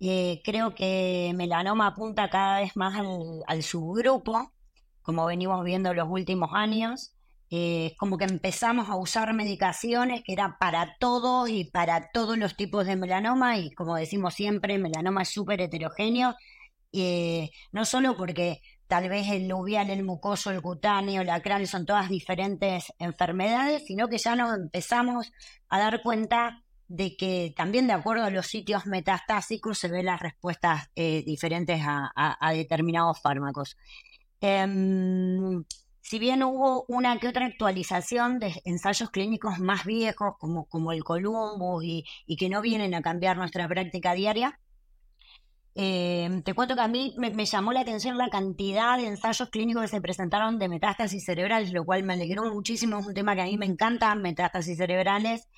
Eh, 0.00 0.42
creo 0.44 0.74
que 0.74 1.32
melanoma 1.34 1.86
apunta 1.86 2.28
cada 2.28 2.60
vez 2.60 2.76
más 2.76 2.94
al, 3.46 3.62
subgrupo, 3.62 4.52
como 5.00 5.24
venimos 5.24 5.64
viendo 5.64 5.94
los 5.94 6.10
últimos 6.10 6.50
años. 6.52 7.14
Eh, 7.52 7.94
como 7.98 8.16
que 8.16 8.26
empezamos 8.26 8.88
a 8.88 8.96
usar 8.96 9.34
medicaciones 9.34 10.22
que 10.24 10.32
eran 10.32 10.56
para 10.58 10.96
todos 11.00 11.48
y 11.48 11.64
para 11.64 12.10
todos 12.12 12.38
los 12.38 12.56
tipos 12.56 12.86
de 12.86 12.94
melanoma 12.94 13.58
y 13.58 13.72
como 13.72 13.96
decimos 13.96 14.34
siempre, 14.34 14.78
melanoma 14.78 15.22
es 15.22 15.30
súper 15.30 15.60
heterogéneo, 15.60 16.36
eh, 16.92 17.50
no 17.72 17.84
solo 17.84 18.16
porque 18.16 18.60
tal 18.86 19.08
vez 19.08 19.28
el 19.30 19.48
luvial, 19.48 19.90
el 19.90 20.04
mucoso, 20.04 20.50
el 20.50 20.62
cutáneo, 20.62 21.24
la 21.24 21.36
acral, 21.36 21.66
son 21.66 21.86
todas 21.86 22.08
diferentes 22.08 22.92
enfermedades, 22.98 23.84
sino 23.86 24.08
que 24.08 24.18
ya 24.18 24.36
nos 24.36 24.56
empezamos 24.56 25.32
a 25.68 25.78
dar 25.80 26.02
cuenta 26.02 26.62
de 26.86 27.16
que 27.16 27.54
también 27.56 27.86
de 27.86 27.92
acuerdo 27.92 28.24
a 28.24 28.30
los 28.30 28.46
sitios 28.46 28.86
metastásicos 28.86 29.78
se 29.78 29.88
ven 29.88 30.06
las 30.06 30.20
respuestas 30.20 30.90
eh, 30.96 31.22
diferentes 31.24 31.80
a, 31.84 32.52
determinados 32.52 33.20
fármacos. 33.20 33.76
Si 36.02 36.18
bien 36.18 36.42
hubo 36.42 36.84
una 36.88 37.18
que 37.18 37.28
otra 37.28 37.46
actualización 37.46 38.38
de 38.38 38.60
ensayos 38.64 39.10
clínicos 39.10 39.58
más 39.58 39.84
viejos, 39.84 40.34
como, 40.38 40.66
como 40.66 40.92
el 40.92 41.04
Columbus, 41.04 41.84
y, 41.84 42.04
y 42.26 42.36
que 42.36 42.48
no 42.48 42.62
vienen 42.62 42.94
a 42.94 43.02
cambiar 43.02 43.36
nuestra 43.36 43.68
práctica 43.68 44.14
diaria, 44.14 44.58
em, 45.74 46.42
te 46.42 46.54
cuento 46.54 46.74
que 46.74 46.80
a 46.80 46.88
mí 46.88 47.14
me, 47.18 47.44
llamó 47.44 47.72
la 47.72 47.80
atención 47.80 48.18
la 48.18 48.28
cantidad 48.28 48.98
de 48.98 49.06
ensayos 49.06 49.50
clínicos 49.50 49.82
que 49.82 49.88
se 49.88 50.00
presentaron 50.00 50.58
de 50.58 50.68
metástasis 50.68 51.24
cerebrales, 51.24 51.72
lo 51.72 51.84
cual 51.84 52.02
me 52.02 52.14
alegró 52.14 52.44
muchísimo. 52.52 52.98
Es 52.98 53.06
un 53.06 53.14
tema 53.14 53.34
que 53.34 53.42
a 53.42 53.44
mí 53.44 53.56
me 53.58 53.66
encanta, 53.66 54.14
metástasis 54.14 54.78
cerebrales 54.78 55.48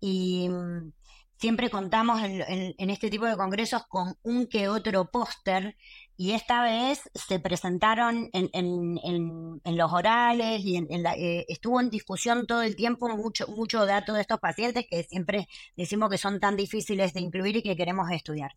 y 0.00 0.48
mm, 0.48 0.92
siempre 1.38 1.70
contamos 1.70 2.20
en, 2.22 2.90
este 2.90 3.10
tipo 3.10 3.26
de 3.26 3.36
congresos 3.36 3.86
con 3.88 4.14
un 4.22 4.46
que 4.48 4.68
otro 4.68 5.10
póster 5.10 5.76
y 6.20 6.32
esta 6.32 6.64
vez 6.64 7.08
se 7.14 7.38
presentaron 7.38 8.28
en, 8.32 9.60
los 9.64 9.92
orales 9.92 10.60
y 10.64 10.76
eh, 10.76 11.44
estuvo 11.48 11.80
en 11.80 11.90
discusión 11.90 12.44
todo 12.44 12.62
el 12.62 12.74
tiempo 12.74 13.08
mucho, 13.16 13.46
mucho 13.46 13.86
dato 13.86 14.14
de 14.14 14.22
estos 14.22 14.40
pacientes 14.40 14.84
que 14.90 15.04
siempre 15.04 15.46
decimos 15.76 16.10
que 16.10 16.18
son 16.18 16.40
tan 16.40 16.56
difíciles 16.56 17.14
de 17.14 17.20
incluir 17.20 17.56
y 17.58 17.62
que 17.62 17.76
queremos 17.76 18.10
estudiar. 18.10 18.56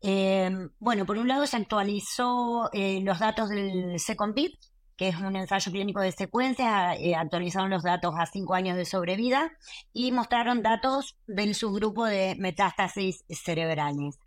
Em, 0.00 0.70
bueno, 0.78 1.04
por 1.04 1.18
un 1.18 1.28
lado 1.28 1.46
se 1.46 1.58
actualizó 1.58 2.70
eh, 2.72 3.00
los 3.02 3.18
datos 3.18 3.50
del 3.50 4.00
SECONVID, 4.00 4.52
que 4.96 5.08
es 5.08 5.16
un 5.16 5.36
ensayo 5.36 5.70
clínico 5.70 6.00
de 6.00 6.12
secuencia, 6.12 6.94
eh, 6.94 7.14
actualizaron 7.14 7.68
los 7.68 7.82
datos 7.82 8.14
a 8.16 8.24
cinco 8.24 8.54
años 8.54 8.78
de 8.78 8.86
sobrevida 8.86 9.52
y 9.92 10.10
mostraron 10.10 10.62
datos 10.62 11.18
del 11.26 11.54
subgrupo 11.54 12.06
de 12.06 12.34
metástasis 12.38 13.24
cerebrales. 13.28 14.18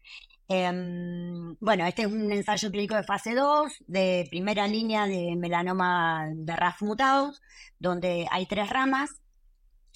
Em, 0.48 1.56
bueno, 1.60 1.86
este 1.88 2.04
es 2.04 2.08
un 2.08 2.32
ensayo 2.32 2.70
clínico 2.70 2.96
de 2.96 3.04
fase 3.04 3.34
2, 3.34 3.84
de 3.88 4.28
primera 4.30 4.68
línea 4.68 5.08
de 5.08 5.36
melanoma 5.36 6.28
de 6.36 6.56
RAF 6.56 6.82
mutados, 6.84 7.42
donde 7.80 8.28
hay 8.30 8.46
tres 8.46 8.70
ramas 8.70 9.22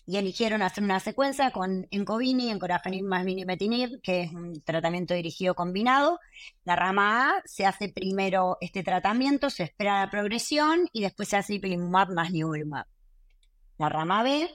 y 0.07 0.17
eligieron 0.17 0.63
hacer 0.63 0.83
una 0.83 0.99
secuencia 0.99 1.51
con 1.51 1.85
encovini, 1.91 2.49
encorafenib 2.49 3.05
más 3.05 3.23
minimetinib, 3.23 4.01
que 4.01 4.21
es 4.21 4.33
un 4.33 4.59
tratamiento 4.63 5.13
dirigido 5.13 5.53
combinado. 5.53 6.19
La 6.63 6.75
rama 6.75 7.29
A 7.29 7.41
se 7.45 7.67
hace 7.67 7.89
primero 7.89 8.57
este 8.59 8.81
tratamiento, 8.81 9.51
se 9.51 9.63
espera 9.63 9.99
la 9.99 10.09
progresión 10.09 10.89
y 10.93 11.01
después 11.01 11.29
se 11.29 11.37
hace 11.37 11.53
ipilimumab 11.53 12.11
más 12.11 12.31
nivolumab. 12.31 12.87
La 13.77 13.87
rama 13.87 14.23
B, 14.23 14.49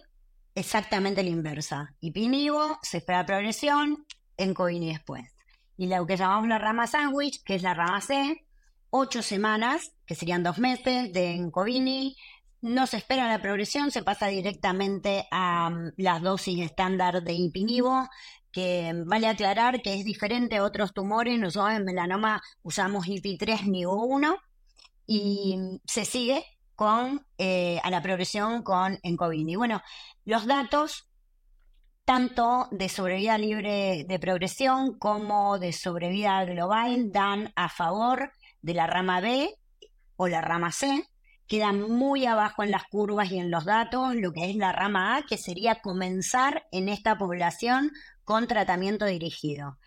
exactamente 0.57 1.23
la 1.23 1.31
inversa. 1.31 1.95
Ipinivo, 2.01 2.81
se 2.83 2.99
espera 2.99 3.21
la 3.21 3.27
progresión, 3.27 4.05
encovini 4.37 4.89
después. 4.89 5.34
Y 5.77 5.87
lo 5.89 6.07
que 6.07 6.17
llamamos 6.17 6.49
la 6.49 6.59
rama 6.59 6.87
sandwich, 6.87 7.43
que 7.45 7.55
es 7.57 7.63
la 7.63 7.75
rama 7.75 8.01
C, 8.01 8.47
ocho 8.91 9.23
semanas, 9.23 9.93
que 10.07 10.15
serían 10.15 10.43
dos 10.43 10.59
meses 10.59 11.13
de 11.13 11.33
encovini, 11.33 12.17
no 12.65 12.87
se 12.87 12.97
espera 12.97 13.29
la 13.29 13.43
progresión, 13.43 13.91
se 13.91 14.03
pasa 14.03 14.29
directamente 14.29 15.27
a 15.31 15.69
mm, 15.69 15.93
las 15.99 16.23
dosis 16.23 16.61
estándar 16.61 17.23
de 17.23 17.35
impinivo, 17.35 18.09
que 18.51 18.93
vale 19.05 19.27
aclarar 19.27 19.83
que 19.83 19.95
es 19.95 20.05
diferente 20.05 20.57
a 20.57 20.65
otros 20.65 20.95
tumores. 20.95 21.39
Nosotros 21.39 21.75
en 21.75 21.85
melanoma 21.85 22.41
usamos 22.63 23.07
IP3 23.07 23.67
nivo 23.67 24.05
1 24.07 24.37
y 25.07 25.57
mm, 25.59 25.81
se 25.85 26.05
sigue 26.05 26.45
con 26.75 27.27
eh, 27.37 27.81
a 27.83 27.91
la 27.91 28.01
progresión 28.01 28.63
con 28.63 28.99
Encovini. 29.03 29.57
Bueno, 29.57 29.83
los 30.25 30.47
datos 30.47 31.09
tanto 32.05 32.69
de 32.71 32.89
sobrevida 32.89 33.39
libre 33.39 34.05
de 34.07 34.19
progresión 34.19 34.99
como 34.99 35.59
de 35.59 35.73
sobrevida 35.73 36.45
global 36.45 37.11
dan 37.11 37.53
a 37.57 37.69
favor 37.69 38.33
de 38.61 38.75
la 38.75 38.87
rama 38.87 39.21
B 39.21 39.55
o 40.17 40.29
la 40.29 40.41
rama 40.41 40.71
C 40.71 41.09
queda 41.47 41.73
muy 41.73 42.27
abajo 42.27 42.63
en 42.63 42.71
las 42.71 42.85
curvas 42.85 43.31
y 43.31 43.39
en 43.39 43.51
los 43.51 43.65
datos 43.65 44.15
lo 44.15 44.33
que 44.33 44.51
es 44.51 44.57
la 44.57 44.73
rama 44.73 45.17
A, 45.17 45.23
que 45.23 45.37
sería 45.37 45.81
comenzar 45.81 46.67
en 46.73 46.89
esta 46.89 47.19
población 47.19 47.91
con 48.25 48.47
tratamiento 48.47 49.05
dirigido. 49.05 49.79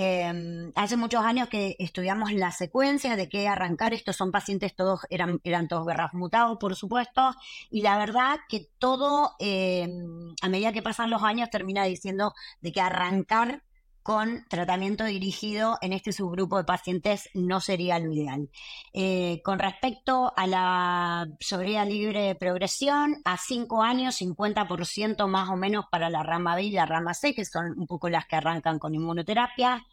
Em, 0.00 0.70
hace 0.76 0.96
muchos 0.96 1.24
años 1.24 1.48
que 1.48 1.74
estudiamos 1.80 2.32
la 2.32 2.52
secuencia 2.52 3.16
de 3.16 3.28
qué 3.28 3.48
arrancar. 3.48 3.92
Estos 3.92 4.14
son 4.14 4.30
pacientes, 4.30 4.76
todos 4.76 5.00
eran, 5.10 5.40
eran 5.42 5.66
todos 5.66 5.84
berras 5.84 6.14
mutados, 6.14 6.56
por 6.60 6.76
supuesto. 6.76 7.34
Y 7.68 7.82
la 7.82 7.98
verdad 7.98 8.38
que 8.48 8.68
todo, 8.78 9.34
em, 9.40 10.36
a 10.40 10.48
medida 10.48 10.72
que 10.72 10.82
pasan 10.82 11.10
los 11.10 11.24
años, 11.24 11.50
termina 11.50 11.82
diciendo 11.82 12.32
de 12.60 12.70
que 12.70 12.80
arrancar 12.80 13.64
con 14.02 14.46
tratamiento 14.48 15.04
dirigido 15.04 15.76
en 15.82 15.92
este 15.92 16.12
subgrupo 16.12 16.56
de 16.56 16.64
pacientes 16.64 17.28
no 17.34 17.60
sería 17.60 17.98
lo 17.98 18.12
ideal. 18.12 18.48
Eh, 18.92 19.40
con 19.44 19.58
respecto 19.58 20.32
a 20.36 20.46
la 20.46 21.28
sobrevida 21.40 21.84
libre 21.84 22.22
de 22.22 22.34
progresión, 22.34 23.16
a 23.24 23.36
5 23.36 23.82
años, 23.82 24.20
50% 24.20 25.26
más 25.28 25.50
o 25.50 25.56
menos 25.56 25.84
para 25.90 26.10
la 26.10 26.22
rama 26.22 26.54
B 26.54 26.64
y 26.64 26.70
la 26.70 26.86
rama 26.86 27.14
C, 27.14 27.34
que 27.34 27.44
son 27.44 27.78
un 27.78 27.86
poco 27.86 28.08
las 28.08 28.26
que 28.26 28.36
arrancan 28.36 28.78
con 28.78 28.94
inmunoterapia, 28.94 29.84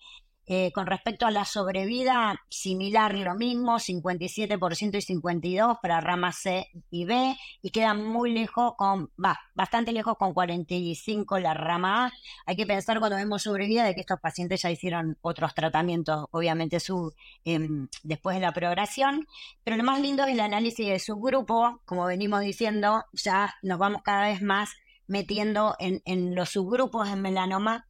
eh, 0.47 0.71
con 0.73 0.85
respecto 0.85 1.25
a 1.25 1.31
la 1.31 1.43
sobrevida, 1.43 2.39
similar 2.49 3.15
lo 3.15 3.33
mismo, 3.33 3.79
57% 3.79 4.95
y 4.95 5.15
52% 5.15 5.79
para 5.81 6.01
rama 6.01 6.31
C 6.31 6.67
y 6.91 7.05
B, 7.05 7.35
y 7.63 7.71
queda 7.71 7.95
muy 7.95 8.31
lejos 8.31 8.73
con, 8.77 9.09
va, 9.23 9.39
bastante 9.55 9.91
lejos 9.91 10.17
con 10.17 10.33
45 10.33 11.39
la 11.39 11.53
rama 11.55 12.05
A. 12.05 12.13
Hay 12.45 12.55
que 12.55 12.67
pensar 12.67 12.99
cuando 12.99 13.17
vemos 13.17 13.41
sobrevida 13.43 13.83
de 13.85 13.95
que 13.95 14.01
estos 14.01 14.19
pacientes 14.19 14.61
ya 14.61 14.69
hicieron 14.69 15.17
otros 15.21 15.55
tratamientos, 15.55 16.27
obviamente 16.31 16.79
su, 16.79 17.13
em, 17.43 17.87
después 18.03 18.35
de 18.35 18.41
la 18.41 18.51
progresión, 18.51 19.27
pero 19.63 19.77
lo 19.77 19.83
más 19.83 19.99
lindo 19.99 20.25
es 20.25 20.33
el 20.33 20.39
análisis 20.39 20.87
de 20.87 20.99
subgrupo, 20.99 21.81
como 21.85 22.05
venimos 22.05 22.41
diciendo, 22.41 23.03
ya 23.13 23.55
nos 23.63 23.79
vamos 23.79 24.03
cada 24.03 24.27
vez 24.27 24.41
más 24.41 24.69
metiendo 25.07 25.75
en, 25.79 26.01
en 26.05 26.35
los 26.35 26.49
subgrupos 26.49 27.09
en 27.09 27.21
melanoma. 27.21 27.87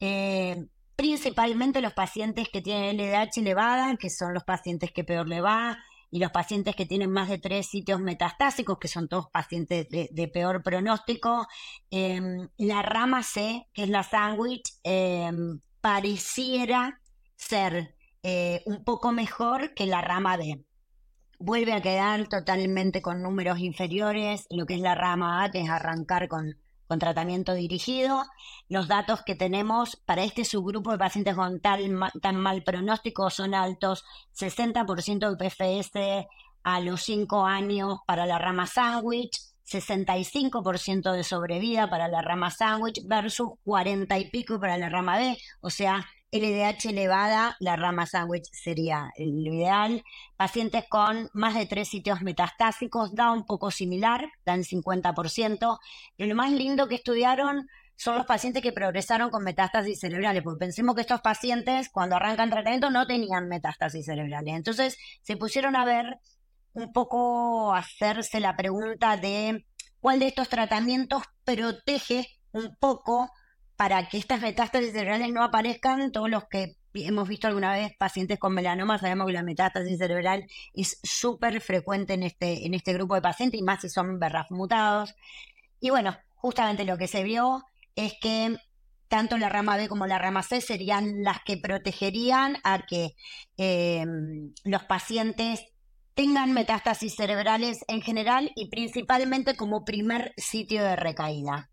Eh, 0.00 0.66
principalmente 0.96 1.82
los 1.82 1.92
pacientes 1.92 2.48
que 2.48 2.62
tienen 2.62 2.96
LDH 2.96 3.38
elevada, 3.38 3.96
que 3.96 4.10
son 4.10 4.34
los 4.34 4.44
pacientes 4.44 4.90
que 4.92 5.04
peor 5.04 5.28
le 5.28 5.42
va, 5.42 5.78
y 6.10 6.18
los 6.18 6.30
pacientes 6.30 6.74
que 6.74 6.86
tienen 6.86 7.10
más 7.10 7.28
de 7.28 7.38
tres 7.38 7.66
sitios 7.66 8.00
metastásicos, 8.00 8.78
que 8.78 8.88
son 8.88 9.08
todos 9.08 9.28
pacientes 9.30 9.86
de, 9.88 10.28
peor 10.32 10.62
pronóstico. 10.62 11.46
Em, 11.90 12.48
la 12.56 12.82
rama 12.82 13.22
C, 13.22 13.66
que 13.74 13.82
es 13.82 13.88
la 13.90 14.02
sándwich, 14.02 14.78
em, 14.82 15.60
pareciera 15.80 17.00
ser 17.36 17.94
eh, 18.22 18.62
un 18.66 18.82
poco 18.84 19.12
mejor 19.12 19.74
que 19.74 19.86
la 19.86 20.00
rama 20.00 20.36
D. 20.36 20.64
Vuelve 21.38 21.74
a 21.74 21.82
quedar 21.82 22.28
totalmente 22.28 23.02
con 23.02 23.22
números 23.22 23.58
inferiores, 23.58 24.46
lo 24.50 24.66
que 24.66 24.74
es 24.74 24.80
la 24.80 24.94
rama 24.94 25.44
A, 25.44 25.50
que 25.50 25.60
es 25.60 25.68
arrancar 25.68 26.28
con 26.28 26.58
con 26.86 26.98
tratamiento 26.98 27.54
dirigido. 27.54 28.24
Los 28.68 28.88
datos 28.88 29.22
que 29.22 29.34
tenemos 29.34 29.96
para 29.96 30.24
este 30.24 30.44
subgrupo 30.44 30.92
de 30.92 30.98
pacientes 30.98 31.34
con 31.34 31.60
tal, 31.60 31.98
tan 32.20 32.36
mal 32.36 32.62
pronóstico 32.62 33.30
son 33.30 33.54
altos, 33.54 34.04
60% 34.38 35.30
de 35.30 35.36
PFS 35.36 36.28
a 36.62 36.80
los 36.80 37.02
5 37.02 37.46
años 37.46 37.98
para 38.06 38.26
la 38.26 38.38
rama 38.38 38.66
sandwich, 38.66 39.40
65% 39.66 41.12
de 41.12 41.24
sobrevida 41.24 41.90
para 41.90 42.08
la 42.08 42.22
rama 42.22 42.50
sandwich 42.50 43.00
versus 43.06 43.50
40 43.64 44.18
y 44.18 44.30
pico 44.30 44.60
para 44.60 44.78
la 44.78 44.88
rama 44.88 45.16
B, 45.16 45.36
o 45.60 45.70
sea, 45.70 46.06
LDH 46.32 46.90
elevada, 46.90 47.56
la 47.60 47.76
rama 47.76 48.06
sandwich 48.06 48.48
sería 48.52 49.10
el 49.16 49.46
ideal. 49.46 50.02
Pacientes 50.36 50.84
con 50.88 51.30
más 51.32 51.54
de 51.54 51.66
tres 51.66 51.88
sitios 51.88 52.22
metastásicos 52.22 53.14
da 53.14 53.32
un 53.32 53.46
poco 53.46 53.70
similar, 53.70 54.28
dan 54.44 54.64
50%. 54.64 55.78
Pero 56.16 56.28
lo 56.28 56.34
más 56.34 56.50
lindo 56.50 56.88
que 56.88 56.96
estudiaron 56.96 57.68
son 57.96 58.16
los 58.16 58.26
pacientes 58.26 58.62
que 58.62 58.72
progresaron 58.72 59.30
con 59.30 59.42
metástasis 59.42 60.00
cerebrales, 60.00 60.42
porque 60.42 60.58
pensemos 60.58 60.94
que 60.94 61.00
estos 61.00 61.20
pacientes 61.22 61.88
cuando 61.90 62.16
arrancan 62.16 62.50
tratamiento 62.50 62.90
no 62.90 63.06
tenían 63.06 63.48
metástasis 63.48 64.04
cerebrales. 64.04 64.54
Entonces 64.54 64.98
se 65.22 65.36
pusieron 65.36 65.76
a 65.76 65.84
ver 65.84 66.18
un 66.74 66.92
poco, 66.92 67.74
hacerse 67.74 68.38
la 68.38 68.54
pregunta 68.54 69.16
de 69.16 69.64
cuál 70.00 70.18
de 70.18 70.26
estos 70.26 70.48
tratamientos 70.48 71.22
protege 71.44 72.26
un 72.52 72.76
poco 72.78 73.30
para 73.76 74.08
que 74.08 74.18
estas 74.18 74.40
metástasis 74.40 74.92
cerebrales 74.92 75.32
no 75.32 75.42
aparezcan, 75.42 76.10
todos 76.12 76.30
los 76.30 76.44
que 76.48 76.76
hemos 76.94 77.28
visto 77.28 77.46
alguna 77.46 77.72
vez 77.72 77.92
pacientes 77.98 78.38
con 78.38 78.54
melanoma, 78.54 78.98
sabemos 78.98 79.26
que 79.26 79.32
la 79.34 79.42
metástasis 79.42 79.98
cerebral 79.98 80.46
es 80.72 80.98
súper 81.02 81.60
frecuente 81.60 82.14
en 82.14 82.22
este, 82.22 82.66
en 82.66 82.74
este 82.74 82.94
grupo 82.94 83.14
de 83.14 83.22
pacientes 83.22 83.60
y 83.60 83.62
más 83.62 83.82
si 83.82 83.90
son 83.90 84.18
BRAF 84.18 84.50
mutados. 84.50 85.14
Y 85.80 85.90
bueno, 85.90 86.16
justamente 86.34 86.84
lo 86.84 86.96
que 86.96 87.06
se 87.06 87.22
vio 87.22 87.64
es 87.96 88.14
que 88.20 88.56
tanto 89.08 89.36
la 89.38 89.48
rama 89.48 89.76
B 89.76 89.88
como 89.88 90.06
la 90.06 90.18
rama 90.18 90.42
C 90.42 90.60
serían 90.60 91.22
las 91.22 91.38
que 91.44 91.58
protegerían 91.58 92.56
a 92.64 92.86
que 92.86 93.14
em, 93.56 94.52
los 94.64 94.82
pacientes 94.84 95.64
tengan 96.14 96.52
metástasis 96.52 97.14
cerebrales 97.14 97.84
en 97.88 98.00
general 98.00 98.50
y 98.56 98.68
principalmente 98.70 99.54
como 99.54 99.84
primer 99.84 100.32
sitio 100.38 100.82
de 100.82 100.96
recaída. 100.96 101.70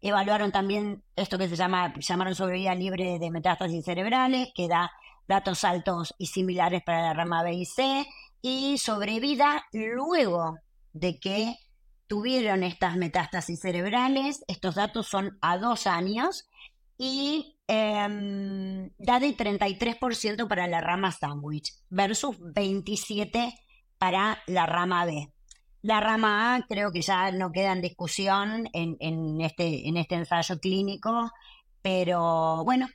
Evaluaron 0.00 0.52
también 0.52 1.02
esto 1.16 1.38
que 1.38 1.48
se 1.48 1.56
llama, 1.56 1.94
llamaron 1.98 2.34
sobrevida 2.34 2.74
libre 2.74 3.18
de 3.18 3.30
metástasis 3.30 3.84
cerebrales, 3.84 4.48
que 4.54 4.68
da 4.68 4.90
datos 5.28 5.64
altos 5.64 6.14
y 6.18 6.26
similares 6.26 6.82
para 6.84 7.02
la 7.02 7.14
rama 7.14 7.42
B 7.42 7.54
y 7.54 7.64
C, 7.64 8.06
y 8.42 8.78
sobrevida 8.78 9.64
luego 9.72 10.56
de 10.92 11.18
que 11.20 11.56
tuvieron 12.06 12.62
estas 12.62 12.96
metástasis 12.96 13.60
cerebrales. 13.60 14.44
Estos 14.48 14.74
datos 14.74 15.06
son 15.06 15.38
a 15.40 15.58
dos 15.58 15.86
años 15.86 16.48
y 16.98 17.56
eh, 17.68 18.90
da 18.98 19.20
de 19.20 19.36
33% 19.36 20.48
para 20.48 20.66
la 20.66 20.80
rama 20.80 21.12
sandwich 21.12 21.72
versus 21.88 22.38
27% 22.40 23.54
para 23.98 24.42
la 24.46 24.66
rama 24.66 25.04
B. 25.04 25.32
La 25.82 26.00
rama 26.00 26.54
A 26.54 26.66
creo 26.66 26.92
que 26.92 27.02
ya 27.02 27.30
no 27.32 27.52
queda 27.52 27.72
en 27.72 27.80
discusión 27.82 28.68
en, 28.72 28.96
en, 29.00 29.40
este, 29.40 29.88
en 29.88 29.96
este 29.96 30.14
ensayo 30.16 30.58
clínico, 30.60 31.30
pero 31.82 32.64
bueno, 32.64 32.88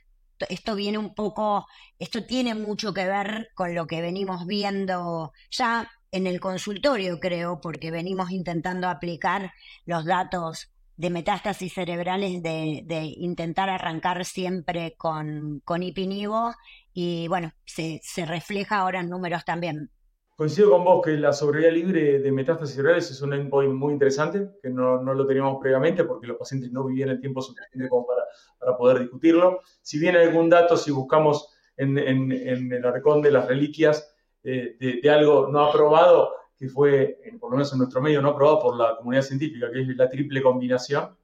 esto 0.48 0.74
viene 0.76 0.98
un 0.98 1.14
poco, 1.14 1.66
esto 1.98 2.24
tiene 2.24 2.54
mucho 2.54 2.94
que 2.94 3.06
ver 3.06 3.50
con 3.54 3.74
lo 3.74 3.86
que 3.86 4.02
venimos 4.02 4.46
viendo 4.46 5.32
ya 5.50 5.90
en 6.12 6.26
el 6.26 6.40
consultorio, 6.40 7.18
creo, 7.20 7.60
porque 7.60 7.90
venimos 7.90 8.30
intentando 8.30 8.88
aplicar 8.88 9.52
los 9.84 10.04
datos 10.04 10.70
de 10.96 11.10
metástasis 11.10 11.74
cerebrales, 11.74 12.42
de, 12.42 12.82
de 12.86 13.04
intentar 13.18 13.68
arrancar 13.68 14.24
siempre 14.24 14.94
con, 14.96 15.60
con 15.64 15.82
Ipinivo 15.82 16.54
y 16.94 17.28
bueno, 17.28 17.52
se, 17.64 18.00
se 18.02 18.24
refleja 18.24 18.78
ahora 18.78 19.00
en 19.00 19.10
números 19.10 19.44
también. 19.44 19.90
Coincido 20.36 20.68
con 20.68 20.84
vos 20.84 21.02
que 21.02 21.16
la 21.16 21.32
sobrevida 21.32 21.70
libre 21.70 22.18
de 22.18 22.30
metástasis 22.30 22.76
cerebrales 22.76 23.10
es 23.10 23.22
un 23.22 23.32
endpoint 23.32 23.72
muy 23.72 23.94
interesante, 23.94 24.50
que 24.62 24.68
no, 24.68 25.02
no, 25.02 25.14
lo 25.14 25.26
teníamos 25.26 25.58
previamente 25.58 26.04
porque 26.04 26.26
los 26.26 26.36
pacientes 26.36 26.70
no 26.70 26.84
vivían 26.84 27.08
el 27.08 27.20
tiempo 27.20 27.40
suficiente 27.40 27.88
como 27.88 28.06
para, 28.06 28.22
para 28.58 28.76
poder 28.76 28.98
discutirlo. 28.98 29.60
Si 29.80 29.98
bien 29.98 30.14
algún 30.14 30.50
dato, 30.50 30.76
si 30.76 30.90
buscamos 30.90 31.48
en, 31.78 31.96
en, 31.96 32.32
en 32.32 32.70
el 32.70 32.84
arcón 32.84 33.22
de 33.22 33.30
las 33.30 33.48
reliquias 33.48 34.14
eh, 34.44 34.76
de, 34.78 35.00
de, 35.02 35.10
algo 35.10 35.48
no 35.48 35.64
aprobado, 35.64 36.34
que 36.54 36.68
fue, 36.68 37.18
por 37.40 37.50
lo 37.50 37.56
menos 37.56 37.72
en 37.72 37.78
nuestro 37.78 38.02
medio, 38.02 38.20
no 38.20 38.28
aprobado 38.28 38.60
por 38.60 38.76
la 38.76 38.94
comunidad 38.98 39.22
científica, 39.22 39.70
que 39.72 39.80
es 39.80 39.88
la 39.96 40.10
triple 40.10 40.42
combinación, 40.42 41.16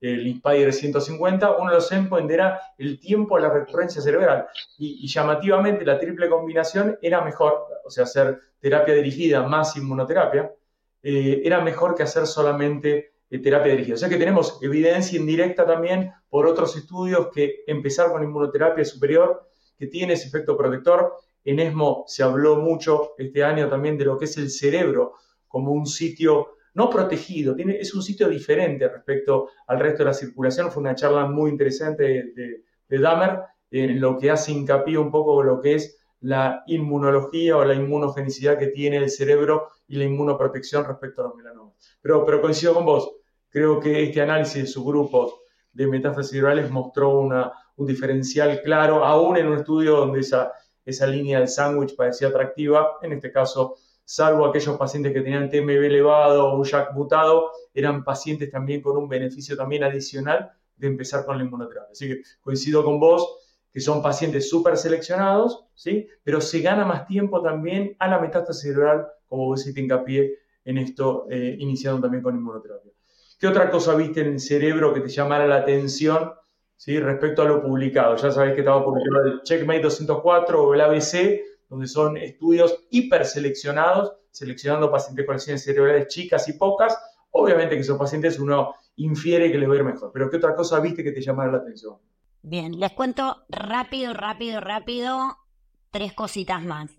el 0.00 0.26
Inspire 0.26 0.72
150, 0.72 1.56
uno 1.56 1.70
de 1.70 1.76
los 1.76 1.90
endpoints 1.90 2.32
era 2.32 2.60
el 2.78 3.00
tiempo 3.00 3.36
de 3.36 3.42
la 3.42 3.50
recurrencia 3.50 4.00
cerebral. 4.00 4.46
Y, 4.78 5.06
llamativamente 5.08 5.84
la 5.84 5.98
triple 5.98 6.28
combinación 6.28 6.98
era 7.02 7.20
mejor, 7.22 7.66
o 7.84 7.90
sea, 7.90 8.04
hacer 8.04 8.38
terapia 8.60 8.94
dirigida 8.94 9.42
más 9.42 9.76
inmunoterapia, 9.76 10.52
eh, 11.02 11.42
era 11.44 11.60
mejor 11.60 11.94
que 11.94 12.02
hacer 12.02 12.26
solamente 12.26 13.12
eh, 13.30 13.38
terapia 13.40 13.72
dirigida. 13.72 13.94
O 13.94 13.98
sea 13.98 14.08
que 14.08 14.16
tenemos 14.16 14.58
evidencia 14.62 15.18
indirecta 15.18 15.66
también 15.66 16.12
por 16.28 16.46
otros 16.46 16.76
estudios 16.76 17.28
que 17.32 17.62
empezar 17.66 18.10
con 18.10 18.22
inmunoterapia 18.22 18.84
superior, 18.84 19.48
que 19.78 19.86
tiene 19.86 20.14
ese 20.14 20.28
efecto 20.28 20.56
protector. 20.56 21.14
En 21.44 21.60
ESMO 21.60 22.04
se 22.06 22.22
habló 22.22 22.56
mucho 22.56 23.14
este 23.18 23.44
año 23.44 23.68
también 23.68 23.96
de 23.96 24.04
lo 24.04 24.18
que 24.18 24.24
es 24.24 24.36
el 24.36 24.50
cerebro 24.50 25.14
como 25.46 25.72
un 25.72 25.86
sitio 25.86 26.57
no 26.78 26.88
protegido, 26.88 27.56
tiene, 27.56 27.76
es 27.80 27.92
un 27.92 28.04
sitio 28.04 28.28
diferente 28.28 28.88
respecto 28.88 29.48
al 29.66 29.80
resto 29.80 30.04
de 30.04 30.10
la 30.10 30.14
circulación. 30.14 30.70
Fue 30.70 30.80
una 30.80 30.94
charla 30.94 31.26
muy 31.26 31.50
interesante 31.50 32.04
de, 32.04 32.62
de, 32.88 32.98
Dahmer, 33.00 33.40
en 33.72 34.00
lo 34.00 34.16
que 34.16 34.30
hace 34.30 34.52
hincapié 34.52 34.96
un 34.96 35.10
poco 35.10 35.42
lo 35.42 35.60
que 35.60 35.74
es 35.74 35.98
la 36.20 36.62
inmunología 36.68 37.56
o 37.56 37.64
la 37.64 37.74
inmunogenicidad 37.74 38.60
que 38.60 38.68
tiene 38.68 38.98
el 38.98 39.10
cerebro 39.10 39.70
y 39.88 39.96
la 39.96 40.04
inmunoprotección 40.04 40.84
respecto 40.84 41.20
a 41.20 41.24
los 41.24 41.34
melanomas. 41.34 41.74
Pero, 42.00 42.24
pero 42.24 42.40
coincido 42.40 42.74
con 42.74 42.86
vos, 42.86 43.10
creo 43.48 43.80
que 43.80 44.04
este 44.04 44.22
análisis 44.22 44.62
de 44.62 44.68
subgrupos 44.68 45.34
de 45.72 45.88
metástasis 45.88 46.30
cerebrales 46.30 46.70
mostró 46.70 47.18
una, 47.18 47.52
un 47.74 47.86
diferencial 47.88 48.62
claro, 48.62 49.04
aún 49.04 49.36
en 49.36 49.48
un 49.48 49.58
estudio 49.58 49.96
donde 49.96 50.20
esa, 50.20 50.52
esa 50.84 51.08
línea 51.08 51.40
del 51.40 51.48
sándwich 51.48 51.96
parecía 51.96 52.28
atractiva, 52.28 52.98
en 53.02 53.14
este 53.14 53.32
caso, 53.32 53.74
salvo 54.08 54.46
aquellos 54.46 54.78
pacientes 54.78 55.12
que 55.12 55.20
tenían 55.20 55.50
TMB 55.50 55.84
elevado 55.84 56.48
o 56.48 56.56
un 56.56 56.66
mutado, 56.94 57.50
eran 57.74 58.04
pacientes 58.04 58.50
también 58.50 58.80
con 58.80 58.96
un 58.96 59.06
beneficio 59.06 59.54
también 59.54 59.84
adicional 59.84 60.50
de 60.78 60.86
empezar 60.86 61.26
con 61.26 61.36
la 61.36 61.44
inmunoterapia. 61.44 61.92
Así 61.92 62.08
que 62.08 62.22
coincido 62.40 62.82
con 62.82 62.98
vos, 62.98 63.36
que 63.70 63.80
son 63.80 64.00
pacientes 64.00 64.48
súper 64.48 64.78
seleccionados, 64.78 65.66
¿sí? 65.74 66.08
pero 66.24 66.40
se 66.40 66.62
gana 66.62 66.86
más 66.86 67.06
tiempo 67.06 67.42
también 67.42 67.96
a 67.98 68.08
la 68.08 68.18
metástasis 68.18 68.62
cerebral, 68.62 69.08
como 69.26 69.44
vos 69.44 69.60
hiciste 69.60 69.82
hincapié 69.82 70.38
en 70.64 70.78
esto, 70.78 71.26
eh, 71.28 71.56
iniciando 71.58 72.00
también 72.00 72.22
con 72.22 72.34
inmunoterapia. 72.34 72.90
¿Qué 73.38 73.46
otra 73.46 73.70
cosa 73.70 73.94
viste 73.94 74.22
en 74.22 74.28
el 74.28 74.40
cerebro 74.40 74.94
que 74.94 75.00
te 75.00 75.08
llamara 75.08 75.46
la 75.46 75.56
atención 75.56 76.32
¿sí? 76.76 76.98
respecto 76.98 77.42
a 77.42 77.44
lo 77.44 77.60
publicado? 77.60 78.16
Ya 78.16 78.30
sabéis 78.30 78.54
que 78.54 78.60
estaba 78.60 78.82
publicado 78.82 79.26
el 79.26 79.42
Checkmate 79.42 79.82
204 79.82 80.64
o 80.64 80.72
el 80.72 80.80
ABC, 80.80 81.42
donde 81.68 81.86
son 81.86 82.16
estudios 82.16 82.86
hiperseleccionados, 82.90 84.12
seleccionando 84.30 84.90
pacientes 84.90 85.26
con 85.26 85.36
lesiones 85.36 85.64
cerebrales 85.64 86.08
chicas 86.08 86.48
y 86.48 86.54
pocas. 86.54 86.96
Obviamente 87.30 87.74
que 87.74 87.82
esos 87.82 87.98
pacientes 87.98 88.38
uno 88.38 88.74
infiere 88.96 89.52
que 89.52 89.58
les 89.58 89.68
va 89.68 89.74
a 89.74 89.76
ir 89.76 89.84
mejor, 89.84 90.10
pero 90.12 90.30
¿qué 90.30 90.38
otra 90.38 90.54
cosa 90.54 90.80
viste 90.80 91.04
que 91.04 91.12
te 91.12 91.20
llamara 91.20 91.52
la 91.52 91.58
atención? 91.58 91.96
Bien, 92.42 92.78
les 92.78 92.92
cuento 92.92 93.44
rápido, 93.48 94.14
rápido, 94.14 94.60
rápido 94.60 95.36
tres 95.90 96.12
cositas 96.12 96.62
más. 96.62 96.90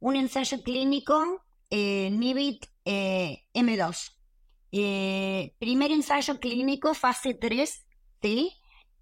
Un 0.00 0.16
ensayo 0.16 0.62
clínico, 0.62 1.42
eh, 1.70 2.10
NIBIT 2.10 2.66
eh, 2.84 3.44
M2. 3.54 4.12
Eh, 4.72 5.54
primer 5.58 5.90
ensayo 5.90 6.38
clínico, 6.38 6.94
fase 6.94 7.34
3, 7.34 7.86
¿sí? 8.22 8.52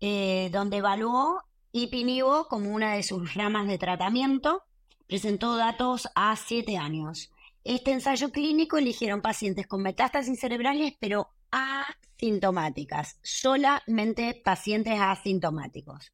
Eh, 0.01 0.49
donde 0.53 0.79
evaluó 0.79 1.43
Ipinivo 1.73 2.49
como 2.49 2.71
una 2.73 2.95
de 2.95 3.03
sus 3.03 3.35
ramas 3.35 3.67
de 3.69 3.79
tratamiento. 3.79 4.63
Presentó 5.09 5.57
datos 5.57 6.07
a 6.15 6.37
7 6.37 6.77
años. 6.77 7.33
Este 7.65 7.93
ensayo 7.93 8.31
clínico 8.31 8.77
eligieron 8.77 9.23
pacientes 9.23 9.67
con 9.67 9.83
metástasis 9.83 10.39
cerebrales, 10.39 10.93
pero 11.01 11.31
asintomáticas, 11.51 13.19
solamente 13.23 14.39
pacientes 14.45 15.01
asintomáticos. 15.01 16.13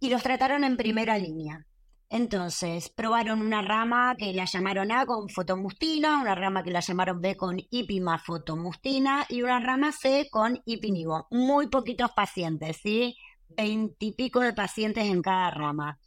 Y 0.00 0.08
los 0.08 0.22
trataron 0.22 0.64
en 0.64 0.78
primera 0.78 1.18
línea. 1.18 1.66
Entonces, 2.08 2.88
probaron 2.88 3.42
una 3.42 3.60
rama 3.60 4.16
que 4.16 4.32
la 4.32 4.46
llamaron 4.46 4.90
A 4.90 5.04
con 5.04 5.28
fotomustina, 5.28 6.22
una 6.22 6.34
rama 6.34 6.62
que 6.62 6.70
la 6.70 6.80
llamaron 6.80 7.20
B 7.20 7.36
con 7.36 7.60
ipimafotomustina 7.68 9.26
y 9.28 9.42
una 9.42 9.60
rama 9.60 9.92
C 9.92 10.28
con 10.30 10.62
ipinivo. 10.64 11.26
Muy 11.30 11.68
poquitos 11.68 12.12
pacientes, 12.12 12.78
¿sí? 12.82 13.16
Veintipico 13.50 14.40
de 14.40 14.54
pacientes 14.54 15.04
en 15.04 15.20
cada 15.20 15.50
rama. 15.50 15.98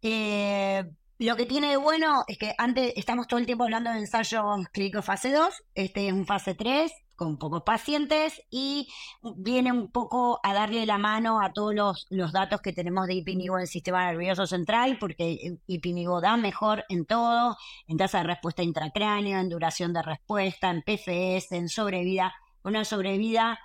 Eh, 0.00 0.82
lo 1.18 1.36
que 1.36 1.46
tiene 1.46 1.70
de 1.70 1.76
bueno 1.76 2.24
es 2.28 2.38
que 2.38 2.54
antes 2.58 2.92
estamos 2.96 3.26
todo 3.26 3.40
el 3.40 3.46
tiempo 3.46 3.64
hablando 3.64 3.90
de 3.90 3.98
ensayos 3.98 4.44
clínicos 4.72 5.04
fase 5.04 5.32
2, 5.32 5.64
este 5.74 6.08
es 6.08 6.12
un 6.12 6.26
fase 6.26 6.54
3, 6.54 6.92
con 7.16 7.38
pocos 7.38 7.62
pacientes 7.62 8.42
y 8.50 8.88
viene 9.36 9.72
un 9.72 9.90
poco 9.90 10.38
a 10.42 10.52
darle 10.52 10.86
la 10.86 10.98
mano 10.98 11.40
a 11.40 11.52
todos 11.52 11.74
los, 11.74 12.06
los 12.10 12.32
datos 12.32 12.60
que 12.60 12.72
tenemos 12.72 13.06
de 13.06 13.14
Ipinigo 13.14 13.56
en 13.56 13.62
el 13.62 13.68
sistema 13.68 14.04
nervioso 14.04 14.46
central, 14.46 14.98
porque 15.00 15.58
Ipinigo 15.66 16.20
da 16.20 16.36
mejor 16.36 16.84
en 16.88 17.06
todo, 17.06 17.56
en 17.88 17.96
tasa 17.96 18.18
de 18.18 18.24
respuesta 18.24 18.62
intracránea, 18.62 19.40
en 19.40 19.48
duración 19.48 19.92
de 19.92 20.02
respuesta, 20.02 20.70
en 20.70 20.82
PFS, 20.82 21.52
en 21.56 21.68
sobrevida, 21.68 22.34
una 22.62 22.84
sobrevida 22.84 23.58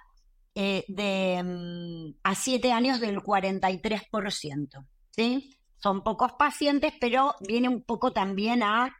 eh, 0.55 0.85
de 0.87 1.43
mm, 1.43 2.19
a 2.23 2.35
7 2.35 2.71
años 2.71 2.99
del 2.99 3.17
43%. 3.17 4.87
¿sí? 5.11 5.57
Son 5.81 6.03
pocos 6.03 6.33
pacientes, 6.33 6.93
pero 6.99 7.35
viene 7.41 7.67
un 7.69 7.81
poco 7.81 8.11
también 8.11 8.63
a, 8.63 8.97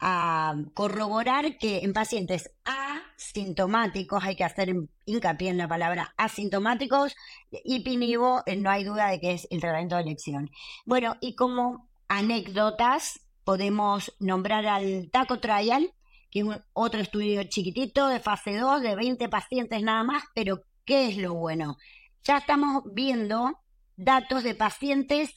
a 0.00 0.54
corroborar 0.74 1.58
que 1.58 1.78
en 1.78 1.92
pacientes 1.92 2.50
asintomáticos, 2.64 4.22
hay 4.22 4.36
que 4.36 4.44
hacer 4.44 4.72
hincapié 5.06 5.50
en 5.50 5.58
la 5.58 5.68
palabra 5.68 6.14
asintomáticos, 6.16 7.16
y 7.50 7.80
Pinivo 7.80 8.42
eh, 8.46 8.56
no 8.56 8.70
hay 8.70 8.84
duda 8.84 9.08
de 9.08 9.20
que 9.20 9.32
es 9.32 9.48
el 9.50 9.60
tratamiento 9.60 9.96
de 9.96 10.02
elección. 10.02 10.50
Bueno, 10.84 11.16
y 11.20 11.34
como 11.34 11.88
anécdotas, 12.08 13.20
podemos 13.44 14.14
nombrar 14.20 14.66
al 14.66 15.10
TACO 15.10 15.40
Trial, 15.40 15.92
que 16.30 16.40
es 16.40 16.46
otro 16.74 17.00
estudio 17.00 17.42
chiquitito 17.44 18.08
de 18.08 18.20
fase 18.20 18.56
2 18.56 18.82
de 18.82 18.94
20 18.94 19.28
pacientes 19.28 19.82
nada 19.82 20.04
más, 20.04 20.24
pero 20.34 20.62
¿qué 20.84 21.08
es 21.08 21.16
lo 21.16 21.34
bueno? 21.34 21.76
Ya 22.24 22.38
estamos 22.38 22.82
viendo 22.92 23.58
datos 23.98 24.44
de 24.44 24.54
pacientes 24.54 25.34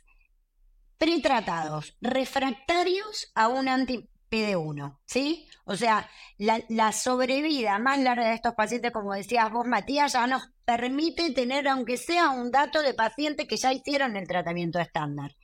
pretratados, 0.98 1.98
refractarios 2.00 3.32
a 3.36 3.48
un 3.48 3.68
anti 3.68 4.08
PD1, 4.30 5.00
¿sí? 5.06 5.48
O 5.66 5.76
sea, 5.76 6.10
la, 6.38 6.62
la, 6.70 6.94
sobrevida 6.94 7.80
más 7.80 8.00
larga 8.00 8.30
de 8.30 8.36
estos 8.36 8.54
pacientes, 8.54 8.92
como 8.92 9.14
decías 9.14 9.52
vos, 9.52 9.66
Matías, 9.66 10.14
ya 10.14 10.28
nos 10.28 10.54
permite 10.64 11.32
tener, 11.32 11.68
aunque 11.68 11.98
sea 11.98 12.30
un 12.30 12.52
dato 12.52 12.82
de 12.82 12.94
pacientes 12.94 13.48
que 13.48 13.58
ya 13.58 13.74
hicieron 13.74 14.16
el 14.16 14.28
tratamiento 14.28 14.80
estándar. 14.80 15.36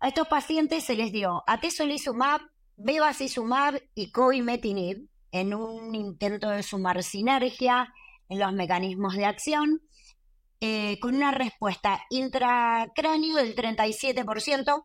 A 0.00 0.08
estos 0.08 0.28
pacientes 0.28 0.84
se 0.84 0.94
les 0.94 1.12
dio 1.12 1.42
atezolizumab 1.46 2.40
bevacizumab 2.76 3.80
y 3.94 4.10
coimetinib 4.10 5.08
en 5.30 5.54
un 5.54 5.94
intento 5.94 6.48
de 6.50 6.62
sumar 6.62 7.02
sinergia 7.02 7.92
en 8.28 8.38
los 8.38 8.52
mecanismos 8.52 9.14
de 9.14 9.26
acción, 9.26 9.82
eh, 10.64 11.00
con 11.00 11.16
una 11.16 11.32
respuesta 11.32 12.04
intracráneo 12.08 13.34
del 13.34 13.56
37%, 13.56 14.84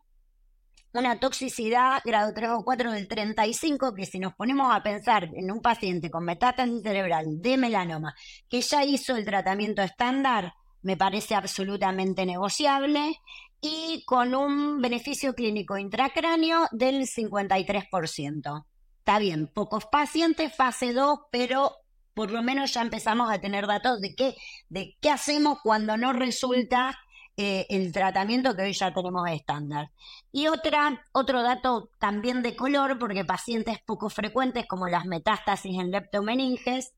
una 0.92 1.20
toxicidad 1.20 2.02
grado 2.04 2.34
3 2.34 2.50
o 2.50 2.64
4 2.64 2.90
del 2.90 3.06
35, 3.06 3.94
que 3.94 4.04
si 4.04 4.18
nos 4.18 4.34
ponemos 4.34 4.74
a 4.74 4.82
pensar 4.82 5.30
en 5.34 5.52
un 5.52 5.62
paciente 5.62 6.10
con 6.10 6.24
metástasis 6.24 6.82
cerebral 6.82 7.40
de 7.40 7.56
melanoma 7.56 8.12
que 8.48 8.60
ya 8.60 8.84
hizo 8.84 9.14
el 9.14 9.24
tratamiento 9.24 9.80
estándar, 9.80 10.52
me 10.82 10.96
parece 10.96 11.36
absolutamente 11.36 12.26
negociable, 12.26 13.20
y 13.60 14.02
con 14.04 14.34
un 14.34 14.80
beneficio 14.80 15.32
clínico 15.32 15.78
intracráneo 15.78 16.66
del 16.72 17.06
53%. 17.06 18.64
Está 18.98 19.18
bien, 19.20 19.46
pocos 19.46 19.86
pacientes, 19.86 20.52
fase 20.56 20.92
2, 20.92 21.20
pero 21.30 21.72
por 22.18 22.32
lo 22.32 22.42
menos 22.42 22.74
ya 22.74 22.82
empezamos 22.82 23.30
a 23.30 23.40
tener 23.40 23.68
datos 23.68 24.00
de 24.00 24.16
qué, 24.16 24.34
de 24.68 24.96
qué 25.00 25.08
hacemos 25.08 25.60
cuando 25.62 25.96
no 25.96 26.12
resulta 26.12 26.98
eh, 27.36 27.64
el 27.68 27.92
tratamiento 27.92 28.56
que 28.56 28.62
hoy 28.62 28.72
ya 28.72 28.92
tenemos 28.92 29.30
estándar. 29.30 29.92
Y 30.32 30.48
otra, 30.48 31.00
otro 31.12 31.44
dato 31.44 31.90
también 32.00 32.42
de 32.42 32.56
color, 32.56 32.98
porque 32.98 33.24
pacientes 33.24 33.78
poco 33.86 34.10
frecuentes 34.10 34.66
como 34.66 34.88
las 34.88 35.04
metástasis 35.04 35.78
en 35.78 35.92
leptomeninges 35.92 36.92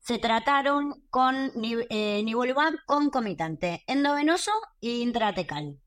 se 0.00 0.18
trataron 0.18 1.04
con 1.08 1.52
eh, 1.62 2.20
nivolumab 2.24 2.74
concomitante, 2.84 3.84
endovenoso 3.86 4.50
e 4.80 4.88
intratecal. 4.98 5.78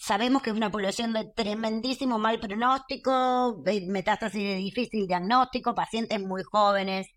sabemos 0.00 0.42
que 0.42 0.50
es 0.50 0.56
una 0.56 0.70
población 0.70 1.12
de 1.12 1.24
tremendísimo 1.24 2.20
mal 2.20 2.38
pronóstico, 2.38 3.64
metástasis 3.88 4.44
de 4.44 4.54
difícil 4.54 5.08
diagnóstico, 5.08 5.74
pacientes 5.74 6.20
muy 6.20 6.44
jóvenes. 6.44 7.08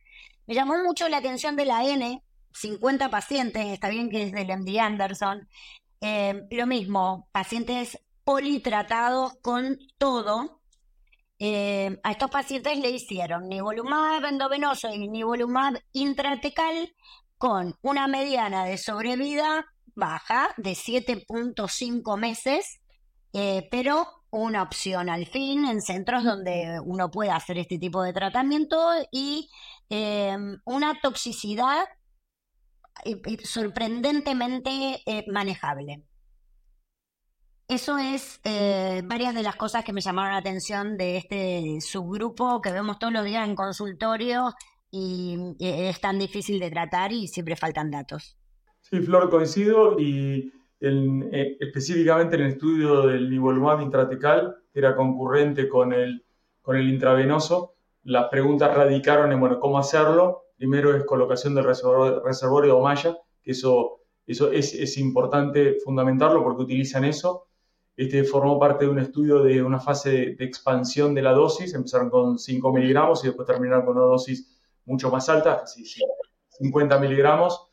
Me 0.51 0.55
llamó 0.55 0.83
mucho 0.83 1.07
la 1.07 1.19
atención 1.19 1.55
de 1.55 1.63
la 1.63 1.85
N, 1.85 2.21
50 2.51 3.09
pacientes, 3.09 3.67
está 3.67 3.87
bien 3.87 4.09
que 4.09 4.23
es 4.23 4.33
del 4.33 4.49
MD 4.51 4.79
Anderson, 4.79 5.47
eh, 6.01 6.45
lo 6.51 6.67
mismo, 6.67 7.29
pacientes 7.31 7.97
politratados 8.25 9.35
con 9.41 9.79
todo. 9.97 10.59
Eh, 11.39 11.97
a 12.03 12.11
estos 12.11 12.29
pacientes 12.29 12.77
le 12.79 12.89
hicieron 12.89 13.47
nivolumab 13.47 14.25
endovenoso 14.25 14.89
y 14.93 15.07
nivolumab 15.07 15.81
intratecal 15.93 16.93
con 17.37 17.77
una 17.81 18.07
mediana 18.07 18.65
de 18.65 18.77
sobrevida 18.77 19.67
baja 19.95 20.49
de 20.57 20.71
7.5 20.71 22.17
meses, 22.17 22.81
eh, 23.31 23.69
pero 23.71 24.05
una 24.31 24.63
opción 24.63 25.09
al 25.09 25.27
fin 25.27 25.63
en 25.63 25.81
centros 25.81 26.25
donde 26.25 26.81
uno 26.83 27.09
puede 27.09 27.31
hacer 27.31 27.57
este 27.57 27.77
tipo 27.77 28.03
de 28.03 28.11
tratamiento 28.11 28.77
y 29.11 29.49
una 30.65 30.99
toxicidad 31.01 31.85
sorprendentemente 33.43 35.01
eh, 35.05 35.25
manejable. 35.27 36.03
Eso 37.67 37.97
es 37.97 38.41
eh, 38.43 39.01
varias 39.05 39.33
de 39.33 39.43
las 39.43 39.55
cosas 39.55 39.83
que 39.85 39.93
me 39.93 40.01
llamaron 40.01 40.33
la 40.33 40.39
atención 40.39 40.97
de 40.97 41.17
este 41.17 41.79
subgrupo 41.79 42.61
que 42.61 42.71
vemos 42.71 42.99
todos 42.99 43.13
los 43.13 43.23
días 43.23 43.47
en 43.47 43.55
consultorio 43.55 44.53
y 44.91 45.55
es 45.59 46.01
tan 46.01 46.19
difícil 46.19 46.59
de 46.59 46.69
tratar 46.69 47.13
y 47.13 47.27
siempre 47.29 47.55
faltan 47.55 47.89
datos. 47.89 48.37
Sí, 48.81 48.99
Flor, 48.99 49.29
coincido 49.29 49.97
y 49.97 50.51
eh, 50.81 51.57
específicamente 51.61 52.35
en 52.35 52.41
el 52.41 52.47
estudio 52.49 53.07
del 53.07 53.29
nivolumab 53.29 53.81
intratecal, 53.81 54.57
que 54.73 54.79
era 54.79 54.95
concurrente 54.95 55.69
con 55.69 55.93
el, 55.93 56.25
con 56.61 56.75
el 56.75 56.89
intravenoso, 56.89 57.75
las 58.03 58.29
preguntas 58.29 58.75
radicaron 58.75 59.31
en, 59.31 59.39
bueno, 59.39 59.59
cómo 59.59 59.77
hacerlo 59.77 60.41
Primero 60.61 60.95
es 60.95 61.05
colocación 61.05 61.55
del 61.55 61.63
reservorio, 61.63 62.75
de 62.75 62.81
malla, 62.83 63.17
que 63.41 63.49
eso, 63.49 64.01
eso 64.27 64.51
es, 64.51 64.95
importante 64.99 65.77
fundamentarlo 65.83 66.43
porque 66.43 66.61
utilizan 66.61 67.03
eso. 67.03 67.47
Este 67.97 68.23
formó 68.23 68.59
parte 68.59 68.85
de 68.85 68.91
un 68.91 68.99
estudio 68.99 69.41
de 69.41 69.63
una 69.63 69.79
fase 69.79 70.35
de, 70.37 70.45
expansión 70.45 71.15
de 71.15 71.23
la 71.23 71.31
dosis, 71.31 71.73
empezaron 71.73 72.11
con 72.11 72.37
5 72.37 72.73
miligramos 72.73 73.23
y 73.23 73.29
después 73.29 73.47
terminaron 73.47 73.87
con 73.87 73.97
una 73.97 74.05
dosis 74.05 74.55
mucho 74.85 75.09
más 75.09 75.27
alta, 75.29 75.61
casi 75.61 75.83
50 76.49 76.99
miligramos. 76.99 77.65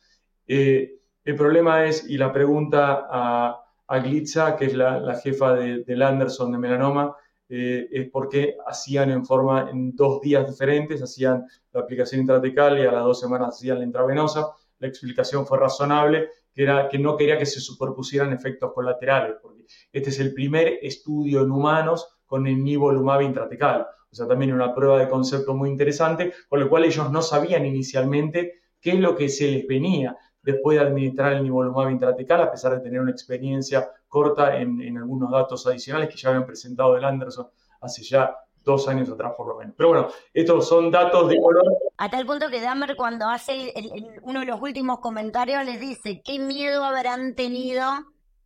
Eh, 0.47 0.97
el 1.23 1.35
problema 1.35 1.85
es, 1.85 2.09
y 2.09 2.17
la 2.17 2.33
pregunta 2.33 3.07
a, 3.07 3.65
a 3.85 3.99
Glitza, 3.99 4.55
que 4.55 4.65
es 4.65 4.73
la, 4.73 5.13
jefa 5.23 5.53
de, 5.53 5.83
del 5.83 6.01
Anderson 6.01 6.51
de 6.53 6.57
melanoma, 6.57 7.15
eh, 7.51 7.87
es 7.91 8.09
porque 8.11 8.57
hacían 8.67 9.09
en 9.09 9.25
forma, 9.25 9.69
en 9.71 9.95
dos 9.95 10.21
días 10.21 10.47
diferentes, 10.47 11.01
hacían 11.01 11.45
la 11.73 11.81
aplicación 11.81 12.21
intratecal 12.21 12.77
y 12.77 12.83
a 12.83 12.91
las 12.91 13.03
dos 13.03 13.19
semanas 13.19 13.55
hacían 13.55 13.79
la 13.79 13.85
intravenosa. 13.85 14.49
La 14.77 14.87
explicación 14.87 15.47
fue 15.47 15.57
razonable, 15.57 16.29
que 16.53 16.61
era 16.61 16.87
que 16.87 16.99
no 16.99 17.17
quería 17.17 17.39
que 17.39 17.47
se 17.47 17.59
superpusieran 17.59 18.31
efectos 18.33 18.71
colaterales, 18.71 19.37
porque 19.41 19.65
este 19.91 20.11
es 20.11 20.19
el 20.19 20.33
primer 20.33 20.77
estudio 20.83 21.41
en 21.41 21.51
humanos 21.51 22.19
con 22.27 22.45
el 22.45 22.63
nivolumab 22.63 23.23
intratecal. 23.23 23.87
O 24.11 24.15
sea, 24.15 24.27
también 24.27 24.53
una 24.53 24.73
prueba 24.73 24.99
de 24.99 25.09
concepto 25.09 25.55
muy 25.55 25.69
interesante, 25.69 26.33
con 26.47 26.59
lo 26.59 26.69
cual 26.69 26.85
ellos 26.85 27.11
no 27.11 27.23
sabían 27.23 27.65
inicialmente 27.65 28.61
qué 28.79 28.91
es 28.91 28.99
lo 28.99 29.15
que 29.15 29.27
se 29.27 29.49
les 29.51 29.67
venía 29.67 30.15
después 30.41 30.79
de 30.79 30.85
administrar 30.85 31.33
el 31.33 31.43
nivolumab 31.43 31.89
intratecal, 31.89 32.41
a 32.41 32.51
pesar 32.51 32.73
de 32.75 32.81
tener 32.81 33.01
una 33.01 33.11
experiencia 33.11 33.89
corta 34.09 34.57
en, 34.59 34.97
algunos 34.97 35.31
datos 35.31 35.65
adicionales 35.67 36.09
que 36.09 36.17
ya 36.17 36.29
habían 36.29 36.45
presentado 36.45 36.95
del 36.95 37.05
Anderson 37.05 37.47
hace 37.79 38.03
ya 38.03 38.35
dos 38.63 38.87
años 38.89 39.09
atrás 39.09 39.33
por 39.37 39.47
lo 39.47 39.57
menos. 39.57 39.75
Pero 39.77 39.89
bueno, 39.89 40.07
estos 40.33 40.67
son 40.67 40.91
datos 40.91 41.29
de 41.29 41.39
color. 41.39 41.63
A 41.97 42.09
tal 42.09 42.25
punto 42.25 42.49
que 42.49 42.59
Dahmer 42.59 42.95
cuando 42.97 43.27
hace 43.27 43.73
uno 44.23 44.41
de 44.41 44.45
los 44.47 44.61
últimos 44.61 44.99
comentarios 44.99 45.63
les 45.63 45.79
dice, 45.79 46.21
¿qué 46.25 46.39
miedo 46.39 46.83
habrán 46.83 47.35
tenido 47.35 47.85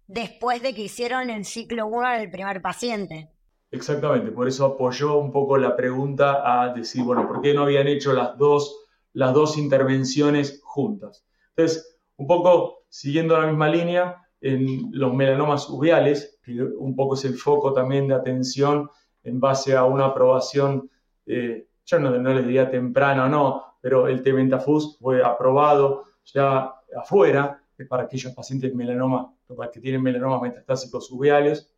después 0.07 0.61
de 0.61 0.75
que 0.75 0.83
hicieron 0.83 1.29
el 1.29 1.45
ciclo 1.45 1.87
1 1.87 2.09
del 2.19 2.29
primer 2.29 2.61
paciente? 2.61 3.29
Exactamente, 3.71 4.31
por 4.31 4.47
eso 4.47 4.65
apoyó 4.65 5.17
un 5.17 5.31
poco 5.31 5.57
la 5.57 5.75
pregunta 5.75 6.43
a 6.45 6.71
decir, 6.73 7.03
bueno, 7.03 7.27
¿por 7.27 7.41
qué 7.41 7.55
no 7.55 7.63
habían 7.63 7.87
hecho 7.87 8.13
las 8.13 8.37
dos, 8.37 8.85
las 9.13 9.33
dos 9.33 9.57
intervenciones 9.57 10.61
juntas? 10.63 11.25
Entonces, 11.55 11.99
un 12.17 12.27
poco 12.27 12.85
siguiendo 12.89 13.35
la 13.35 13.47
misma 13.47 13.69
línea, 13.69 14.21
en 14.43 14.89
los 14.91 15.13
melanomas 15.13 15.69
uveales, 15.69 16.37
que 16.43 16.61
un 16.61 16.95
poco 16.95 17.15
es 17.15 17.23
el 17.23 17.35
foco 17.35 17.71
también 17.71 18.09
de 18.09 18.15
atención 18.15 18.89
en 19.23 19.39
base 19.39 19.75
a 19.75 19.85
una 19.85 20.07
aprobación, 20.07 20.91
eh, 21.25 21.67
yo 21.85 21.99
no, 21.99 22.11
no 22.11 22.33
les 22.33 22.45
diría 22.45 22.69
temprana 22.69 23.25
o 23.25 23.29
no, 23.29 23.63
pero 23.79 24.07
el 24.07 24.21
Teventafus 24.21 24.97
fue 24.99 25.23
aprobado 25.23 26.03
ya 26.25 26.73
afuera, 26.95 27.63
para 27.87 28.03
aquellos 28.03 28.33
pacientes 28.33 28.73
melanoma, 28.75 29.33
que 29.71 29.79
tienen 29.79 30.01
melanomas 30.01 30.41
metastásicos 30.41 31.11
uveales 31.11 31.73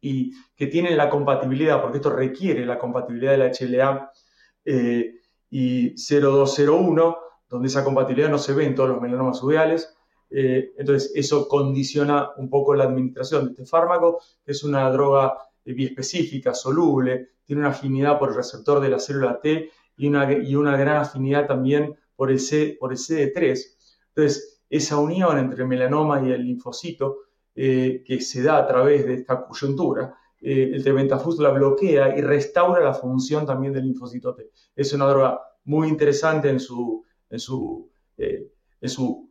y 0.00 0.32
que 0.56 0.66
tienen 0.66 0.96
la 0.96 1.10
compatibilidad, 1.10 1.80
porque 1.80 1.98
esto 1.98 2.10
requiere 2.10 2.64
la 2.66 2.78
compatibilidad 2.78 3.32
de 3.32 3.38
la 3.38 3.50
HLA 3.50 4.10
eh, 4.64 5.14
y 5.50 5.94
0201, 5.94 7.18
donde 7.48 7.68
esa 7.68 7.84
compatibilidad 7.84 8.30
no 8.30 8.38
se 8.38 8.52
ve 8.52 8.66
en 8.66 8.74
todos 8.74 8.90
los 8.90 9.00
melanomas 9.00 9.42
uveales. 9.42 9.96
Eh, 10.34 10.72
entonces, 10.78 11.12
eso 11.14 11.46
condiciona 11.46 12.30
un 12.36 12.48
poco 12.48 12.74
la 12.74 12.84
administración 12.84 13.44
de 13.44 13.50
este 13.50 13.66
fármaco, 13.66 14.20
que 14.44 14.52
es 14.52 14.64
una 14.64 14.90
droga 14.90 15.36
eh, 15.64 15.72
biespecífica, 15.72 16.54
soluble, 16.54 17.30
tiene 17.44 17.60
una 17.60 17.70
afinidad 17.70 18.18
por 18.18 18.30
el 18.30 18.36
receptor 18.36 18.80
de 18.80 18.88
la 18.88 18.98
célula 18.98 19.40
T 19.40 19.70
y 19.96 20.08
una, 20.08 20.32
y 20.32 20.54
una 20.54 20.76
gran 20.76 20.98
afinidad 20.98 21.46
también 21.46 21.94
por 22.16 22.30
el, 22.30 22.40
C, 22.40 22.76
por 22.80 22.92
el 22.92 22.98
CD3. 22.98 23.60
Entonces, 24.08 24.62
esa 24.70 24.96
unión 24.98 25.38
entre 25.38 25.62
el 25.62 25.68
melanoma 25.68 26.26
y 26.26 26.32
el 26.32 26.44
linfocito 26.44 27.18
eh, 27.54 28.02
que 28.06 28.20
se 28.20 28.42
da 28.42 28.58
a 28.58 28.66
través 28.66 29.04
de 29.04 29.14
esta 29.14 29.44
coyuntura, 29.44 30.14
el 30.40 30.82
tebentafus 30.82 31.38
la 31.38 31.50
bloquea 31.50 32.18
y 32.18 32.20
restaura 32.20 32.82
la 32.82 32.94
función 32.94 33.46
también 33.46 33.72
del 33.72 33.84
linfocito 33.84 34.34
T. 34.34 34.50
Es 34.74 34.92
una 34.92 35.06
droga 35.06 35.40
muy 35.64 35.88
interesante 35.88 36.48
en 36.48 36.58
su, 36.58 37.04
en 37.30 37.38
su, 37.38 37.90
eh, 38.16 38.51
en 38.82 38.88
su, 38.88 39.28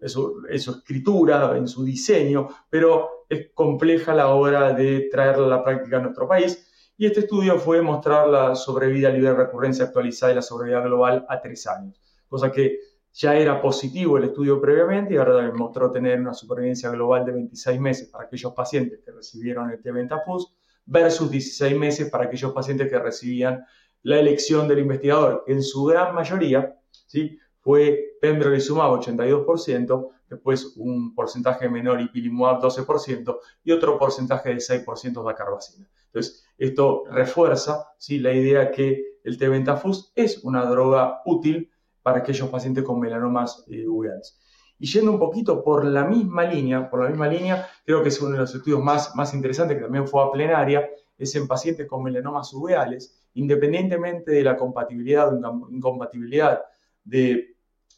escritura, 0.49 1.57
en 1.57 1.67
su 1.67 1.83
diseño, 1.83 2.47
pero 2.69 3.25
es 3.27 3.51
compleja 3.53 4.13
la 4.13 4.29
hora 4.29 4.73
de 4.73 5.09
traerla 5.11 5.45
a 5.45 5.49
la 5.49 5.63
práctica 5.63 5.97
a 5.97 6.01
nuestro 6.01 6.27
país. 6.27 6.67
Y 6.97 7.05
este 7.05 7.21
estudio 7.21 7.59
fue 7.59 7.81
mostrar 7.81 8.29
la 8.29 8.55
sobrevida 8.55 9.09
libre 9.09 9.31
de 9.31 9.35
recurrencia 9.35 9.85
actualizada 9.85 10.31
y 10.31 10.35
la 10.35 10.41
sobrevida 10.41 10.79
global 10.81 11.25
a 11.27 11.41
tres 11.41 11.67
años, 11.67 11.99
cosa 12.27 12.51
que 12.51 12.79
ya 13.13 13.35
era 13.35 13.61
positivo 13.61 14.17
el 14.17 14.25
estudio 14.25 14.61
previamente 14.61 15.15
y 15.15 15.17
ahora 15.17 15.51
mostró 15.53 15.91
tener 15.91 16.19
una 16.19 16.33
supervivencia 16.33 16.89
global 16.89 17.25
de 17.25 17.33
26 17.33 17.79
meses 17.79 18.07
para 18.07 18.25
aquellos 18.25 18.53
pacientes 18.53 19.01
que 19.03 19.11
recibieron 19.11 19.69
el 19.69 19.81
T-Ventafus 19.81 20.55
versus 20.85 21.29
16 21.29 21.77
meses 21.77 22.09
para 22.09 22.25
aquellos 22.25 22.53
pacientes 22.53 22.89
que 22.89 22.99
recibían 22.99 23.65
la 24.03 24.17
elección 24.17 24.67
del 24.67 24.79
investigador, 24.79 25.43
en 25.45 25.61
su 25.61 25.83
gran 25.83 26.15
mayoría, 26.15 26.79
¿sí? 27.05 27.37
Fue 27.61 28.17
pembrolizumab 28.19 28.99
82%, 28.99 30.09
después 30.29 30.73
un 30.77 31.13
porcentaje 31.13 31.69
menor 31.69 32.01
ipilimumab 32.01 32.61
12% 32.61 33.37
y 33.63 33.71
otro 33.71 33.97
porcentaje 33.97 34.49
de 34.49 34.55
6% 34.55 35.23
de 35.23 35.31
acarbacina. 35.31 35.87
Entonces, 36.07 36.43
esto 36.57 37.03
refuerza 37.09 37.87
¿sí? 37.97 38.19
la 38.19 38.33
idea 38.33 38.71
que 38.71 39.19
el 39.23 39.37
tebentafus 39.37 40.11
es 40.15 40.43
una 40.43 40.65
droga 40.65 41.21
útil 41.25 41.71
para 42.01 42.19
aquellos 42.19 42.49
pacientes 42.49 42.83
con 42.83 42.99
melanomas 42.99 43.63
eh, 43.69 43.87
uveales. 43.87 44.39
Y 44.79 44.87
yendo 44.87 45.11
un 45.11 45.19
poquito 45.19 45.63
por 45.63 45.85
la 45.85 46.05
misma 46.05 46.43
línea, 46.43 46.89
por 46.89 47.03
la 47.03 47.09
misma 47.09 47.27
línea, 47.27 47.67
creo 47.85 48.01
que 48.01 48.09
es 48.09 48.19
uno 48.19 48.31
de 48.31 48.39
los 48.39 48.55
estudios 48.55 48.83
más, 48.83 49.15
más 49.15 49.31
interesantes 49.35 49.77
que 49.77 49.83
también 49.83 50.07
fue 50.07 50.23
a 50.23 50.31
plenaria, 50.31 50.89
es 51.19 51.35
en 51.35 51.47
pacientes 51.47 51.87
con 51.87 52.01
melanomas 52.01 52.51
uveales, 52.53 53.21
independientemente 53.35 54.31
de 54.31 54.43
la 54.43 54.57
compatibilidad 54.57 55.31
o 55.31 55.69
incompatibilidad 55.69 56.61
de, 57.03 57.55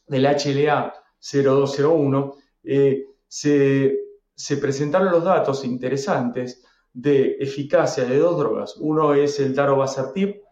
HLA 0.07 0.93
0201, 1.19 2.35
eh, 2.63 3.05
se, 3.27 3.97
se 4.35 4.57
presentaron 4.57 5.11
los 5.11 5.23
datos 5.23 5.63
interesantes 5.65 6.63
de 6.93 7.37
eficacia 7.39 8.05
de 8.05 8.17
dos 8.17 8.37
drogas. 8.37 8.75
Uno 8.77 9.13
es 9.13 9.39
el 9.39 9.55
darovasertib 9.55 10.43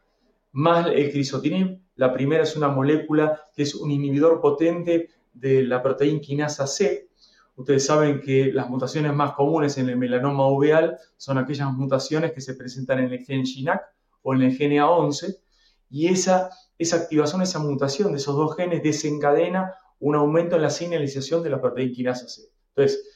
más 0.53 0.87
el 0.87 1.11
crisotinib. 1.11 1.79
La 1.95 2.13
primera 2.13 2.43
es 2.43 2.55
una 2.55 2.69
molécula 2.69 3.41
que 3.55 3.63
es 3.63 3.75
un 3.75 3.91
inhibidor 3.91 4.41
potente 4.41 5.09
de 5.33 5.63
la 5.63 5.81
proteína 5.81 6.19
quinasa 6.19 6.67
C. 6.67 7.09
Ustedes 7.55 7.85
saben 7.85 8.21
que 8.21 8.51
las 8.51 8.69
mutaciones 8.69 9.13
más 9.13 9.33
comunes 9.33 9.77
en 9.77 9.89
el 9.89 9.97
melanoma 9.97 10.47
uveal 10.47 10.97
son 11.17 11.37
aquellas 11.37 11.71
mutaciones 11.71 12.31
que 12.31 12.41
se 12.41 12.55
presentan 12.55 12.99
en 12.99 13.13
el 13.13 13.25
gen 13.25 13.45
GINAC 13.45 13.81
o 14.23 14.33
en 14.33 14.41
el 14.43 14.55
gen 14.55 14.71
A11 14.71 15.37
y 15.89 16.07
esa, 16.07 16.49
esa 16.81 16.97
activación, 16.97 17.41
esa 17.41 17.59
mutación 17.59 18.11
de 18.11 18.17
esos 18.17 18.35
dos 18.35 18.55
genes 18.55 18.83
desencadena 18.83 19.75
un 19.99 20.15
aumento 20.15 20.55
en 20.55 20.63
la 20.63 20.69
señalización 20.69 21.43
de 21.43 21.49
la 21.49 21.61
proteína 21.61 21.93
quinasa 21.93 22.27
C. 22.27 22.41
Entonces, 22.75 23.07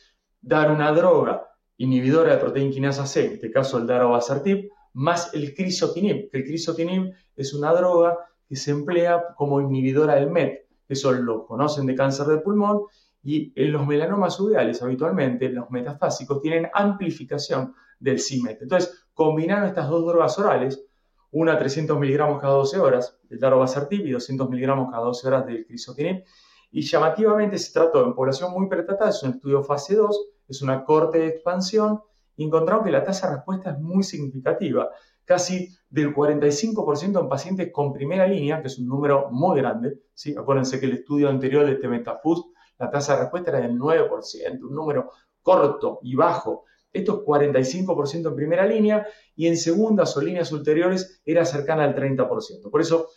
dar 0.41 0.71
una 0.71 0.91
droga 0.91 1.47
inhibidora 1.78 2.34
de 2.34 2.38
proteína 2.38 2.93
C, 2.93 3.25
en 3.25 3.34
este 3.34 3.51
caso 3.51 3.78
el 3.78 3.88
darovasertib, 3.88 4.69
más 4.93 5.34
el 5.34 5.54
crisotinib, 5.54 6.30
que 6.30 6.38
el 6.38 6.43
crisotinib 6.45 7.13
es 7.36 7.54
una 7.54 7.73
droga 7.73 8.17
que 8.47 8.56
se 8.56 8.71
emplea 8.71 9.34
como 9.36 9.60
inhibidora 9.60 10.15
del 10.15 10.30
MET, 10.30 10.67
eso 10.88 11.12
lo 11.12 11.45
conocen 11.45 11.88
de 11.88 11.95
cáncer 11.95 12.28
de 12.28 12.38
pulmón, 12.38 12.84
y 13.23 13.51
en 13.56 13.71
los 13.71 13.88
melanomas 13.88 14.39
uveales 14.39 14.84
habitualmente, 14.84 15.49
los 15.49 15.71
metastásicos, 15.71 16.41
tienen 16.41 16.69
amplificación 16.71 17.73
del 17.99 18.19
CIMET. 18.19 18.62
Entonces, 18.62 19.06
combinaron 19.15 19.67
estas 19.67 19.89
dos 19.89 20.06
drogas 20.06 20.38
orales, 20.38 20.86
una 21.31 21.57
300 21.57 21.99
miligramos 21.99 22.41
cada 22.41 22.53
12 22.53 22.79
horas 22.79 23.17
del 23.23 23.39
darovasertib 23.39 24.05
y 24.05 24.11
200 24.11 24.49
miligramos 24.49 24.91
cada 24.91 25.03
12 25.03 25.27
horas 25.27 25.45
del 25.45 25.65
crisotinib, 25.65 26.23
y 26.71 26.81
llamativamente 26.81 27.57
se 27.57 27.71
trató 27.71 28.05
en 28.05 28.13
población 28.13 28.51
muy 28.51 28.67
pretratada, 28.67 29.09
es 29.09 29.23
un 29.23 29.31
estudio 29.31 29.63
fase 29.63 29.95
2, 29.95 30.27
es 30.47 30.61
una 30.61 30.83
corte 30.83 31.19
de 31.19 31.27
expansión, 31.27 32.01
y 32.35 32.45
encontramos 32.45 32.85
que 32.85 32.91
la 32.91 33.03
tasa 33.03 33.29
de 33.29 33.35
respuesta 33.35 33.71
es 33.71 33.79
muy 33.79 34.03
significativa, 34.03 34.89
casi 35.23 35.69
del 35.89 36.13
45% 36.13 37.19
en 37.19 37.29
pacientes 37.29 37.71
con 37.71 37.93
primera 37.93 38.27
línea, 38.27 38.61
que 38.61 38.67
es 38.67 38.77
un 38.77 38.88
número 38.88 39.29
muy 39.31 39.59
grande. 39.59 39.99
¿sí? 40.13 40.35
Acuérdense 40.38 40.79
que 40.79 40.85
el 40.85 40.93
estudio 40.93 41.29
anterior 41.29 41.65
de 41.65 41.73
este 41.73 41.88
Metafus, 41.88 42.45
la 42.77 42.89
tasa 42.89 43.15
de 43.15 43.21
respuesta 43.21 43.51
era 43.51 43.61
del 43.61 43.77
9%, 43.77 44.61
un 44.61 44.75
número 44.75 45.11
corto 45.41 45.99
y 46.03 46.15
bajo. 46.15 46.65
Esto 46.95 47.19
es 47.19 47.27
45% 47.27 48.29
en 48.29 48.36
primera 48.36 48.65
línea 48.65 49.05
y 49.36 49.47
en 49.47 49.58
segundas 49.58 50.15
o 50.17 50.21
líneas 50.21 50.51
ulteriores 50.51 51.21
era 51.25 51.45
cercana 51.45 51.84
al 51.84 51.95
30%. 51.95 52.69
Por 52.71 52.81
eso 52.81 53.10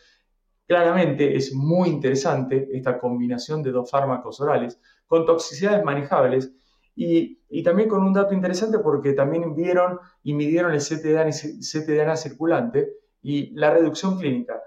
Claramente 0.69 1.35
es 1.35 1.55
muy 1.55 1.89
interesante 1.89 2.69
esta 2.73 2.99
combinación 2.99 3.63
de 3.63 3.73
dos 3.73 3.91
fármacos 3.91 4.39
orales 4.39 4.79
con 5.07 5.25
toxicidades 5.25 5.83
manejables 5.83 6.53
y, 6.95 7.39
también 7.63 7.89
con 7.89 8.05
un 8.05 8.13
dato 8.13 8.35
interesante 8.35 8.79
porque 8.79 9.15
también 9.15 9.55
vieron 9.55 9.99
y 10.23 10.35
midieron 10.35 10.73
el 10.75 10.81
ctDNA, 10.81 12.17
circulante 12.17 12.93
y 13.23 13.55
la 13.59 13.71
reducción 13.71 14.19
clínica, 14.19 14.61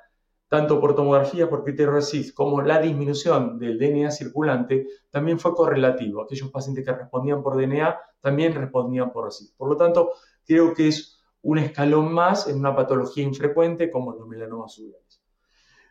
tanto 0.47 0.81
por 0.81 0.95
tomografía 0.95 1.47
por 1.47 1.63
criterio 1.63 1.91
RECIST 1.91 2.33
como 2.33 2.63
la 2.63 2.81
disminución 2.81 3.59
del 3.59 3.77
DNA 3.77 4.09
circulante, 4.09 4.87
también 5.11 5.37
fue 5.37 5.53
correlativo. 5.53 6.23
Aquellos 6.23 6.49
pacientes 6.49 6.83
que 6.83 6.93
respondían 6.93 7.43
por 7.43 7.57
DNA 7.57 7.95
también 8.21 8.53
respondían 8.53 9.11
por 9.11 9.25
RECIST. 9.25 9.57
Por 9.57 9.69
lo 9.69 9.77
tanto, 9.77 10.13
creo 10.45 10.73
que 10.73 10.87
es 10.87 11.19
un 11.41 11.57
escalón 11.57 12.13
más 12.13 12.47
en 12.47 12.57
una 12.57 12.75
patología 12.75 13.23
infrecuente 13.23 13.89
como 13.89 14.13
los 14.13 14.27
melanomas 14.27 14.77
uveales. 14.77 15.21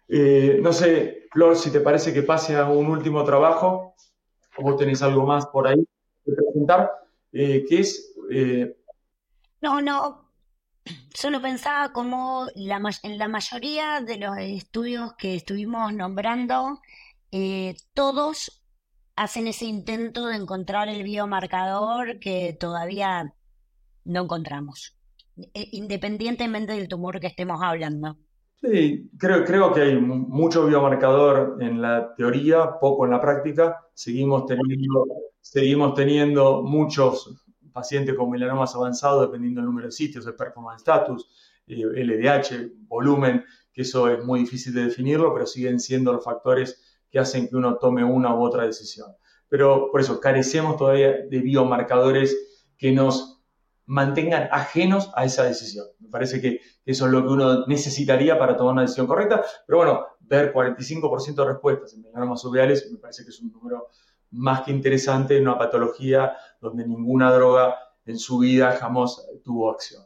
Eh, 0.08 0.58
no 0.60 0.72
sé, 0.72 1.28
Flor, 1.32 1.56
si 1.56 1.70
te 1.70 1.80
parece 1.80 2.12
que 2.12 2.22
pase 2.22 2.56
a 2.56 2.68
un 2.68 2.86
último 2.86 3.24
trabajo, 3.24 3.94
o 4.56 4.62
vos 4.62 4.76
tenés 4.76 5.02
algo 5.02 5.24
más 5.24 5.46
por 5.46 5.68
ahí 5.68 5.86
que 6.24 6.32
presentar, 6.32 6.90
eh, 7.32 7.64
que 7.68 7.80
es... 7.80 8.14
Eh, 8.30 8.76
no, 9.60 9.80
no, 9.80 10.30
solo 11.14 11.40
pensaba 11.40 11.92
como 11.92 12.46
en 12.54 13.18
la 13.18 13.28
mayoría 13.28 14.00
de 14.00 14.18
los 14.18 14.36
estudios 14.38 15.12
que 15.14 15.34
estuvimos 15.34 15.92
nombrando, 15.92 16.80
todos 17.94 18.59
hacen 19.16 19.46
ese 19.46 19.66
intento 19.66 20.26
de 20.26 20.36
encontrar 20.36 20.88
el 20.88 21.02
biomarcador 21.02 22.18
que 22.18 22.56
todavía 22.58 23.34
no 24.04 24.22
encontramos, 24.22 24.96
independientemente 25.54 26.72
del 26.72 26.88
tumor 26.88 27.20
que 27.20 27.26
estemos 27.26 27.60
hablando. 27.62 28.16
Sí, 28.60 29.10
creo, 29.16 29.44
creo 29.44 29.72
que 29.72 29.80
hay 29.80 29.98
mucho 29.98 30.66
biomarcador 30.66 31.56
en 31.60 31.80
la 31.80 32.14
teoría, 32.14 32.78
poco 32.78 33.06
en 33.06 33.12
la 33.12 33.20
práctica. 33.20 33.86
Seguimos 33.94 34.44
teniendo, 34.44 35.06
seguimos 35.40 35.94
teniendo 35.94 36.62
muchos 36.62 37.42
pacientes 37.72 38.14
con 38.14 38.30
melanomas 38.30 38.74
avanzados, 38.74 39.22
dependiendo 39.22 39.60
del 39.60 39.66
número 39.66 39.86
de 39.86 39.92
sitios, 39.92 40.26
el 40.26 40.34
performance 40.34 40.82
status, 40.82 41.26
LDH, 41.66 42.52
eh, 42.52 42.72
volumen, 42.86 43.44
que 43.72 43.82
eso 43.82 44.08
es 44.08 44.22
muy 44.24 44.40
difícil 44.40 44.74
de 44.74 44.84
definirlo, 44.84 45.32
pero 45.32 45.46
siguen 45.46 45.80
siendo 45.80 46.12
los 46.12 46.24
factores 46.24 46.89
que 47.10 47.18
hacen 47.18 47.48
que 47.48 47.56
uno 47.56 47.76
tome 47.76 48.04
una 48.04 48.34
u 48.34 48.42
otra 48.42 48.64
decisión. 48.64 49.08
Pero 49.48 49.88
por 49.90 50.00
eso 50.00 50.20
carecemos 50.20 50.76
todavía 50.76 51.08
de 51.28 51.38
biomarcadores 51.40 52.36
que 52.78 52.92
nos 52.92 53.40
mantengan 53.86 54.48
ajenos 54.52 55.10
a 55.16 55.24
esa 55.24 55.42
decisión. 55.42 55.86
Me 55.98 56.08
parece 56.08 56.40
que 56.40 56.60
eso 56.84 57.06
es 57.06 57.12
lo 57.12 57.22
que 57.22 57.28
uno 57.28 57.66
necesitaría 57.66 58.38
para 58.38 58.56
tomar 58.56 58.74
una 58.74 58.82
decisión 58.82 59.08
correcta, 59.08 59.44
pero 59.66 59.78
bueno, 59.78 60.06
ver 60.20 60.52
45% 60.52 61.34
de 61.34 61.44
respuestas 61.44 61.94
en 61.94 62.02
melanomas 62.02 62.44
uveales 62.44 62.88
me 62.92 62.98
parece 62.98 63.24
que 63.24 63.30
es 63.30 63.40
un 63.40 63.50
número 63.50 63.88
más 64.30 64.62
que 64.62 64.70
interesante 64.70 65.36
en 65.36 65.42
una 65.42 65.58
patología 65.58 66.36
donde 66.60 66.86
ninguna 66.86 67.32
droga 67.32 67.76
en 68.04 68.16
su 68.16 68.38
vida 68.38 68.76
jamás 68.78 69.26
tuvo 69.42 69.70
acción. 69.70 70.04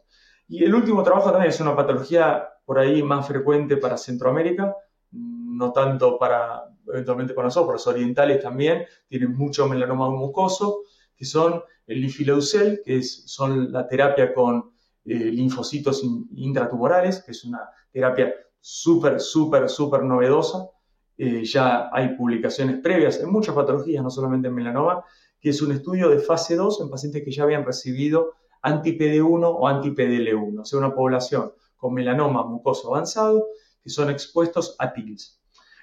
Y 0.48 0.64
el 0.64 0.74
último 0.74 1.02
trabajo 1.02 1.30
también 1.30 1.50
es 1.50 1.60
una 1.60 1.76
patología 1.76 2.48
por 2.64 2.78
ahí 2.78 3.02
más 3.02 3.26
frecuente 3.26 3.76
para 3.76 3.98
Centroamérica, 3.98 4.74
no 5.10 5.72
tanto 5.72 6.18
para, 6.18 6.64
eventualmente 6.88 7.35
para 7.35 7.49
nosotros, 7.49 7.73
los 7.75 7.87
orientales 7.87 8.42
también 8.42 8.85
tienen 9.09 9.33
mucho 9.35 9.66
melanoma 9.68 10.11
mucoso, 10.11 10.83
que 11.16 11.25
son 11.25 11.62
el 11.87 12.01
lifileucel, 12.01 12.81
que 12.85 12.99
es, 12.99 13.25
son 13.27 13.73
la 13.73 13.87
terapia 13.87 14.33
con 14.33 14.73
eh, 15.05 15.14
linfocitos 15.14 16.03
intratumorales, 16.35 17.23
que 17.23 17.33
es 17.33 17.44
una 17.44 17.61
terapia 17.92 18.35
súper, 18.61 19.20
súper, 19.20 19.68
súper 19.68 20.03
novedosa. 20.03 20.70
Eh, 21.16 21.44
ya 21.44 21.90
hay 21.92 22.16
publicaciones 22.16 22.81
previas 22.81 23.20
en 23.20 23.31
muchas 23.31 23.55
patologías, 23.55 24.03
no 24.03 24.11
solamente 24.11 24.49
en 24.49 24.55
melanoma, 24.55 25.05
que 25.38 25.51
es 25.51 25.61
un 25.61 25.73
estudio 25.73 26.09
de 26.09 26.18
fase 26.18 26.57
2 26.57 26.81
en 26.81 26.90
pacientes 26.90 27.23
que 27.23 27.31
ya 27.31 27.42
habían 27.42 27.64
recibido 27.64 28.33
anti-PD1 28.62 29.44
o 29.44 29.68
anti-PDL1, 29.68 30.61
o 30.61 30.64
sea, 30.64 30.79
una 30.79 30.94
población 30.94 31.53
con 31.77 31.92
melanoma 31.92 32.44
mucoso 32.44 32.88
avanzado 32.88 33.47
que 33.83 33.90
son 33.90 34.09
expuestos 34.09 34.75
a 34.79 34.92
TILS. 34.94 35.38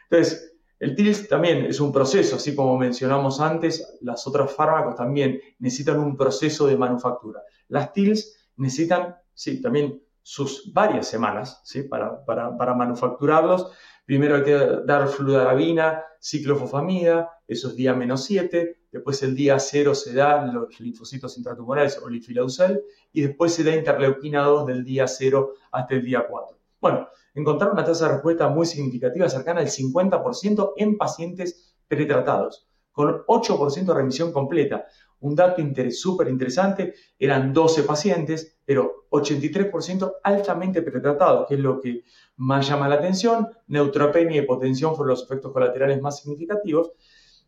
Entonces, 0.09 0.50
el 0.81 0.95
TILS 0.95 1.27
también 1.27 1.65
es 1.65 1.79
un 1.79 1.91
proceso, 1.91 2.37
así 2.37 2.55
como 2.55 2.75
mencionamos 2.75 3.39
antes, 3.39 3.99
las 4.01 4.25
otras 4.25 4.51
fármacos 4.51 4.95
también 4.95 5.39
necesitan 5.59 5.99
un 5.99 6.17
proceso 6.17 6.65
de 6.65 6.75
manufactura. 6.75 7.43
Las 7.67 7.93
TILS 7.93 8.49
necesitan, 8.57 9.15
sí, 9.31 9.61
también 9.61 10.01
sus 10.23 10.73
varias 10.73 11.07
semanas 11.07 11.61
¿sí? 11.65 11.83
para, 11.83 12.25
para, 12.25 12.73
manufacturarlos. 12.73 13.71
Primero 14.05 14.37
hay 14.37 14.43
que 14.43 14.57
dar 14.83 15.07
fludarabina, 15.07 16.03
ciclofosfamida, 16.19 17.29
eso 17.47 17.67
es 17.67 17.75
día 17.75 17.93
menos 17.93 18.23
7. 18.23 18.77
Después 18.91 19.21
el 19.21 19.35
día 19.35 19.59
0 19.59 19.93
se 19.93 20.15
dan 20.15 20.51
los 20.51 20.79
linfocitos 20.79 21.37
intratumorales 21.37 21.99
o 21.99 22.09
lifilaucel. 22.09 22.81
Y 23.13 23.21
después 23.21 23.53
se 23.53 23.63
da 23.63 23.75
interleuquina 23.75 24.41
2 24.41 24.65
del 24.65 24.83
día 24.83 25.07
0 25.07 25.53
hasta 25.71 25.93
el 25.93 26.03
día 26.03 26.25
4. 26.27 26.60
Bueno, 26.81 27.07
encontraron 27.35 27.75
una 27.75 27.85
tasa 27.85 28.07
de 28.07 28.13
respuesta 28.13 28.49
muy 28.49 28.65
significativa, 28.65 29.29
cercana 29.29 29.61
al 29.61 29.67
50% 29.67 30.73
en 30.77 30.97
pacientes 30.97 31.75
pretratados, 31.87 32.67
con 32.91 33.23
8% 33.27 33.85
de 33.85 33.93
remisión 33.93 34.33
completa. 34.33 34.85
Un 35.19 35.35
dato 35.35 35.61
súper 35.91 36.29
interesante, 36.29 36.95
eran 37.19 37.53
12 37.53 37.83
pacientes, 37.83 38.59
pero 38.65 39.05
83% 39.11 40.13
altamente 40.23 40.81
pretratados, 40.81 41.47
que 41.47 41.53
es 41.53 41.59
lo 41.59 41.79
que 41.79 42.03
más 42.37 42.67
llama 42.67 42.89
la 42.89 42.95
atención. 42.95 43.47
Neutropenia 43.67 44.41
y 44.41 44.43
hipotensión 44.43 44.95
fueron 44.95 45.11
los 45.11 45.23
efectos 45.23 45.53
colaterales 45.53 46.01
más 46.01 46.19
significativos. 46.21 46.93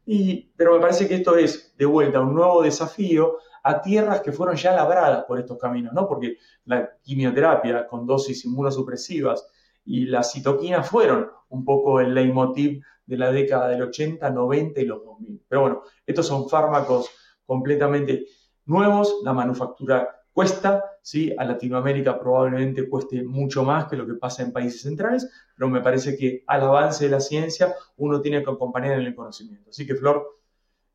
Y, 0.06 0.52
pero 0.56 0.76
me 0.76 0.82
parece 0.82 1.08
que 1.08 1.16
esto 1.16 1.36
es, 1.36 1.76
de 1.76 1.86
vuelta, 1.86 2.22
un 2.22 2.36
nuevo 2.36 2.62
desafío 2.62 3.38
a 3.64 3.82
tierras 3.82 4.22
que 4.22 4.32
fueron 4.32 4.56
ya 4.56 4.74
labradas 4.74 5.24
por 5.24 5.40
estos 5.40 5.58
caminos, 5.58 5.94
¿no? 5.94 6.08
Porque 6.08 6.38
la 6.66 6.98
quimioterapia 7.02 7.88
con 7.88 8.06
dosis 8.06 8.44
inmunosupresivas 8.46 9.48
y 9.86 10.06
las 10.06 10.32
citoquinas 10.32 10.88
fueron 10.88 11.30
un 11.50 11.64
poco 11.64 12.00
el 12.00 12.14
leitmotiv 12.14 12.84
de 13.06 13.18
la 13.18 13.32
década 13.32 13.70
del 13.70 13.82
80, 13.84 14.30
90 14.30 14.82
y 14.82 14.86
los 14.86 15.04
2000. 15.04 15.42
Pero 15.48 15.62
bueno, 15.62 15.82
estos 16.06 16.28
son 16.28 16.50
fármacos 16.50 17.10
completamente 17.46 18.26
nuevos, 18.66 19.22
la 19.24 19.34
manufactura 19.34 20.24
cuesta, 20.34 20.84
¿sí? 21.02 21.34
A 21.38 21.46
Latinoamérica 21.46 22.20
probablemente 22.20 22.90
cueste 22.90 23.24
mucho 23.24 23.64
más 23.64 23.86
que 23.86 23.96
lo 23.96 24.06
que 24.06 24.16
pasa 24.16 24.44
en 24.44 24.52
países 24.52 24.82
centrales, 24.82 25.30
pero 25.56 25.70
me 25.70 25.82
parece 25.82 26.18
que 26.18 26.44
al 26.48 26.62
avance 26.62 27.06
de 27.06 27.12
la 27.12 27.20
ciencia 27.20 27.74
uno 27.98 28.20
tiene 28.22 28.44
que 28.44 28.50
acompañar 28.50 29.00
en 29.00 29.06
el 29.06 29.16
conocimiento. 29.16 29.70
Así 29.70 29.86
que, 29.86 29.96
Flor, 29.96 30.26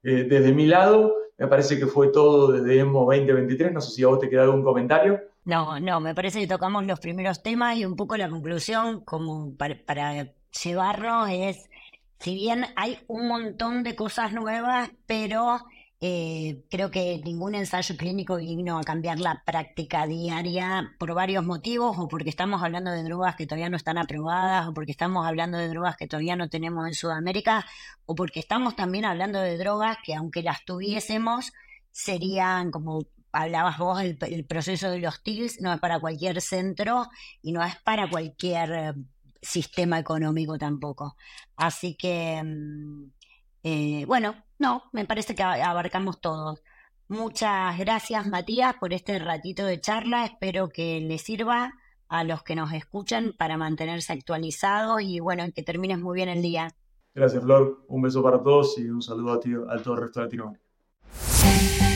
eh, 0.02 0.26
desde 0.28 0.52
mi 0.52 0.66
lado, 0.66 1.14
me 1.38 1.46
parece 1.46 1.78
que 1.78 1.86
fue 1.86 2.08
todo 2.08 2.52
desde 2.52 2.80
EMO 2.80 3.06
2023. 3.06 3.72
No 3.72 3.80
sé 3.80 3.92
si 3.92 4.02
a 4.02 4.08
vos 4.08 4.18
te 4.18 4.28
queda 4.28 4.42
algún 4.42 4.64
comentario. 4.64 5.20
No, 5.44 5.78
no, 5.80 6.00
me 6.00 6.14
parece 6.14 6.40
que 6.40 6.48
tocamos 6.48 6.84
los 6.84 7.00
primeros 7.00 7.42
temas 7.42 7.76
y 7.78 7.84
un 7.84 7.96
poco 7.96 8.16
la 8.16 8.28
conclusión, 8.28 9.00
como 9.04 9.54
para, 9.56 9.76
para 9.86 10.34
llevarnos, 10.62 11.30
es, 11.30 11.70
si 12.18 12.34
bien 12.34 12.66
hay 12.76 12.98
un 13.06 13.28
montón 13.28 13.84
de 13.84 13.94
cosas 13.94 14.32
nuevas, 14.32 14.90
pero 15.06 15.60
eh, 16.00 16.64
creo 16.70 16.90
que 16.92 17.20
ningún 17.24 17.56
ensayo 17.56 17.96
clínico 17.96 18.36
vino 18.36 18.78
a 18.78 18.84
cambiar 18.84 19.18
la 19.18 19.42
práctica 19.44 20.06
diaria 20.06 20.94
por 20.98 21.12
varios 21.14 21.44
motivos, 21.44 21.98
o 21.98 22.06
porque 22.08 22.30
estamos 22.30 22.62
hablando 22.62 22.92
de 22.92 23.02
drogas 23.02 23.34
que 23.36 23.46
todavía 23.46 23.68
no 23.68 23.76
están 23.76 23.98
aprobadas, 23.98 24.68
o 24.68 24.74
porque 24.74 24.92
estamos 24.92 25.26
hablando 25.26 25.58
de 25.58 25.68
drogas 25.68 25.96
que 25.96 26.06
todavía 26.06 26.36
no 26.36 26.48
tenemos 26.48 26.86
en 26.86 26.94
Sudamérica, 26.94 27.66
o 28.06 28.14
porque 28.14 28.40
estamos 28.40 28.76
también 28.76 29.04
hablando 29.04 29.40
de 29.40 29.58
drogas 29.58 29.98
que 30.04 30.14
aunque 30.14 30.42
las 30.42 30.64
tuviésemos, 30.64 31.52
serían 31.90 32.70
como 32.70 33.00
hablabas 33.32 33.78
vos, 33.78 34.00
el, 34.00 34.44
proceso 34.46 34.90
de 34.90 35.00
los 35.00 35.22
TILs 35.22 35.60
no 35.60 35.72
es 35.72 35.80
para 35.80 36.00
cualquier 36.00 36.40
centro 36.40 37.08
y 37.42 37.52
no 37.52 37.62
es 37.62 37.76
para 37.76 38.08
cualquier 38.08 38.72
eh, 38.72 38.92
sistema 39.42 39.98
económico 39.98 40.58
tampoco. 40.58 41.16
Así 41.56 41.96
que, 41.96 42.42
mm, 42.42 43.10
eh, 43.64 44.04
bueno, 44.06 44.36
no, 44.58 44.82
me 44.92 45.04
parece 45.04 45.34
que 45.34 45.42
abarcamos 45.42 46.20
todos. 46.20 46.62
Muchas 47.08 47.78
gracias, 47.78 48.26
Matías, 48.26 48.74
por 48.78 48.92
este 48.92 49.18
ratito 49.18 49.64
de 49.64 49.80
charla. 49.80 50.26
Espero 50.26 50.68
que 50.68 51.00
les 51.00 51.22
sirva 51.22 51.72
a 52.08 52.24
los 52.24 52.42
que 52.42 52.54
nos 52.54 52.72
escuchan 52.72 53.34
para 53.38 53.56
mantenerse 53.56 54.12
actualizados 54.12 55.00
y 55.02 55.20
bueno, 55.20 55.44
que 55.54 55.62
termines 55.62 55.98
muy 55.98 56.16
bien 56.16 56.28
el 56.28 56.42
día. 56.42 56.74
Gracias, 57.14 57.42
Flor. 57.42 57.84
Un 57.88 58.02
beso 58.02 58.22
para 58.22 58.42
todos 58.42 58.78
y 58.78 58.88
un 58.88 59.02
saludo 59.02 59.32
a, 59.32 59.40
todo 59.40 59.94
el 59.94 60.00
resto 60.00 60.20
de 60.20 60.26
Latinoamérica. 60.26 61.87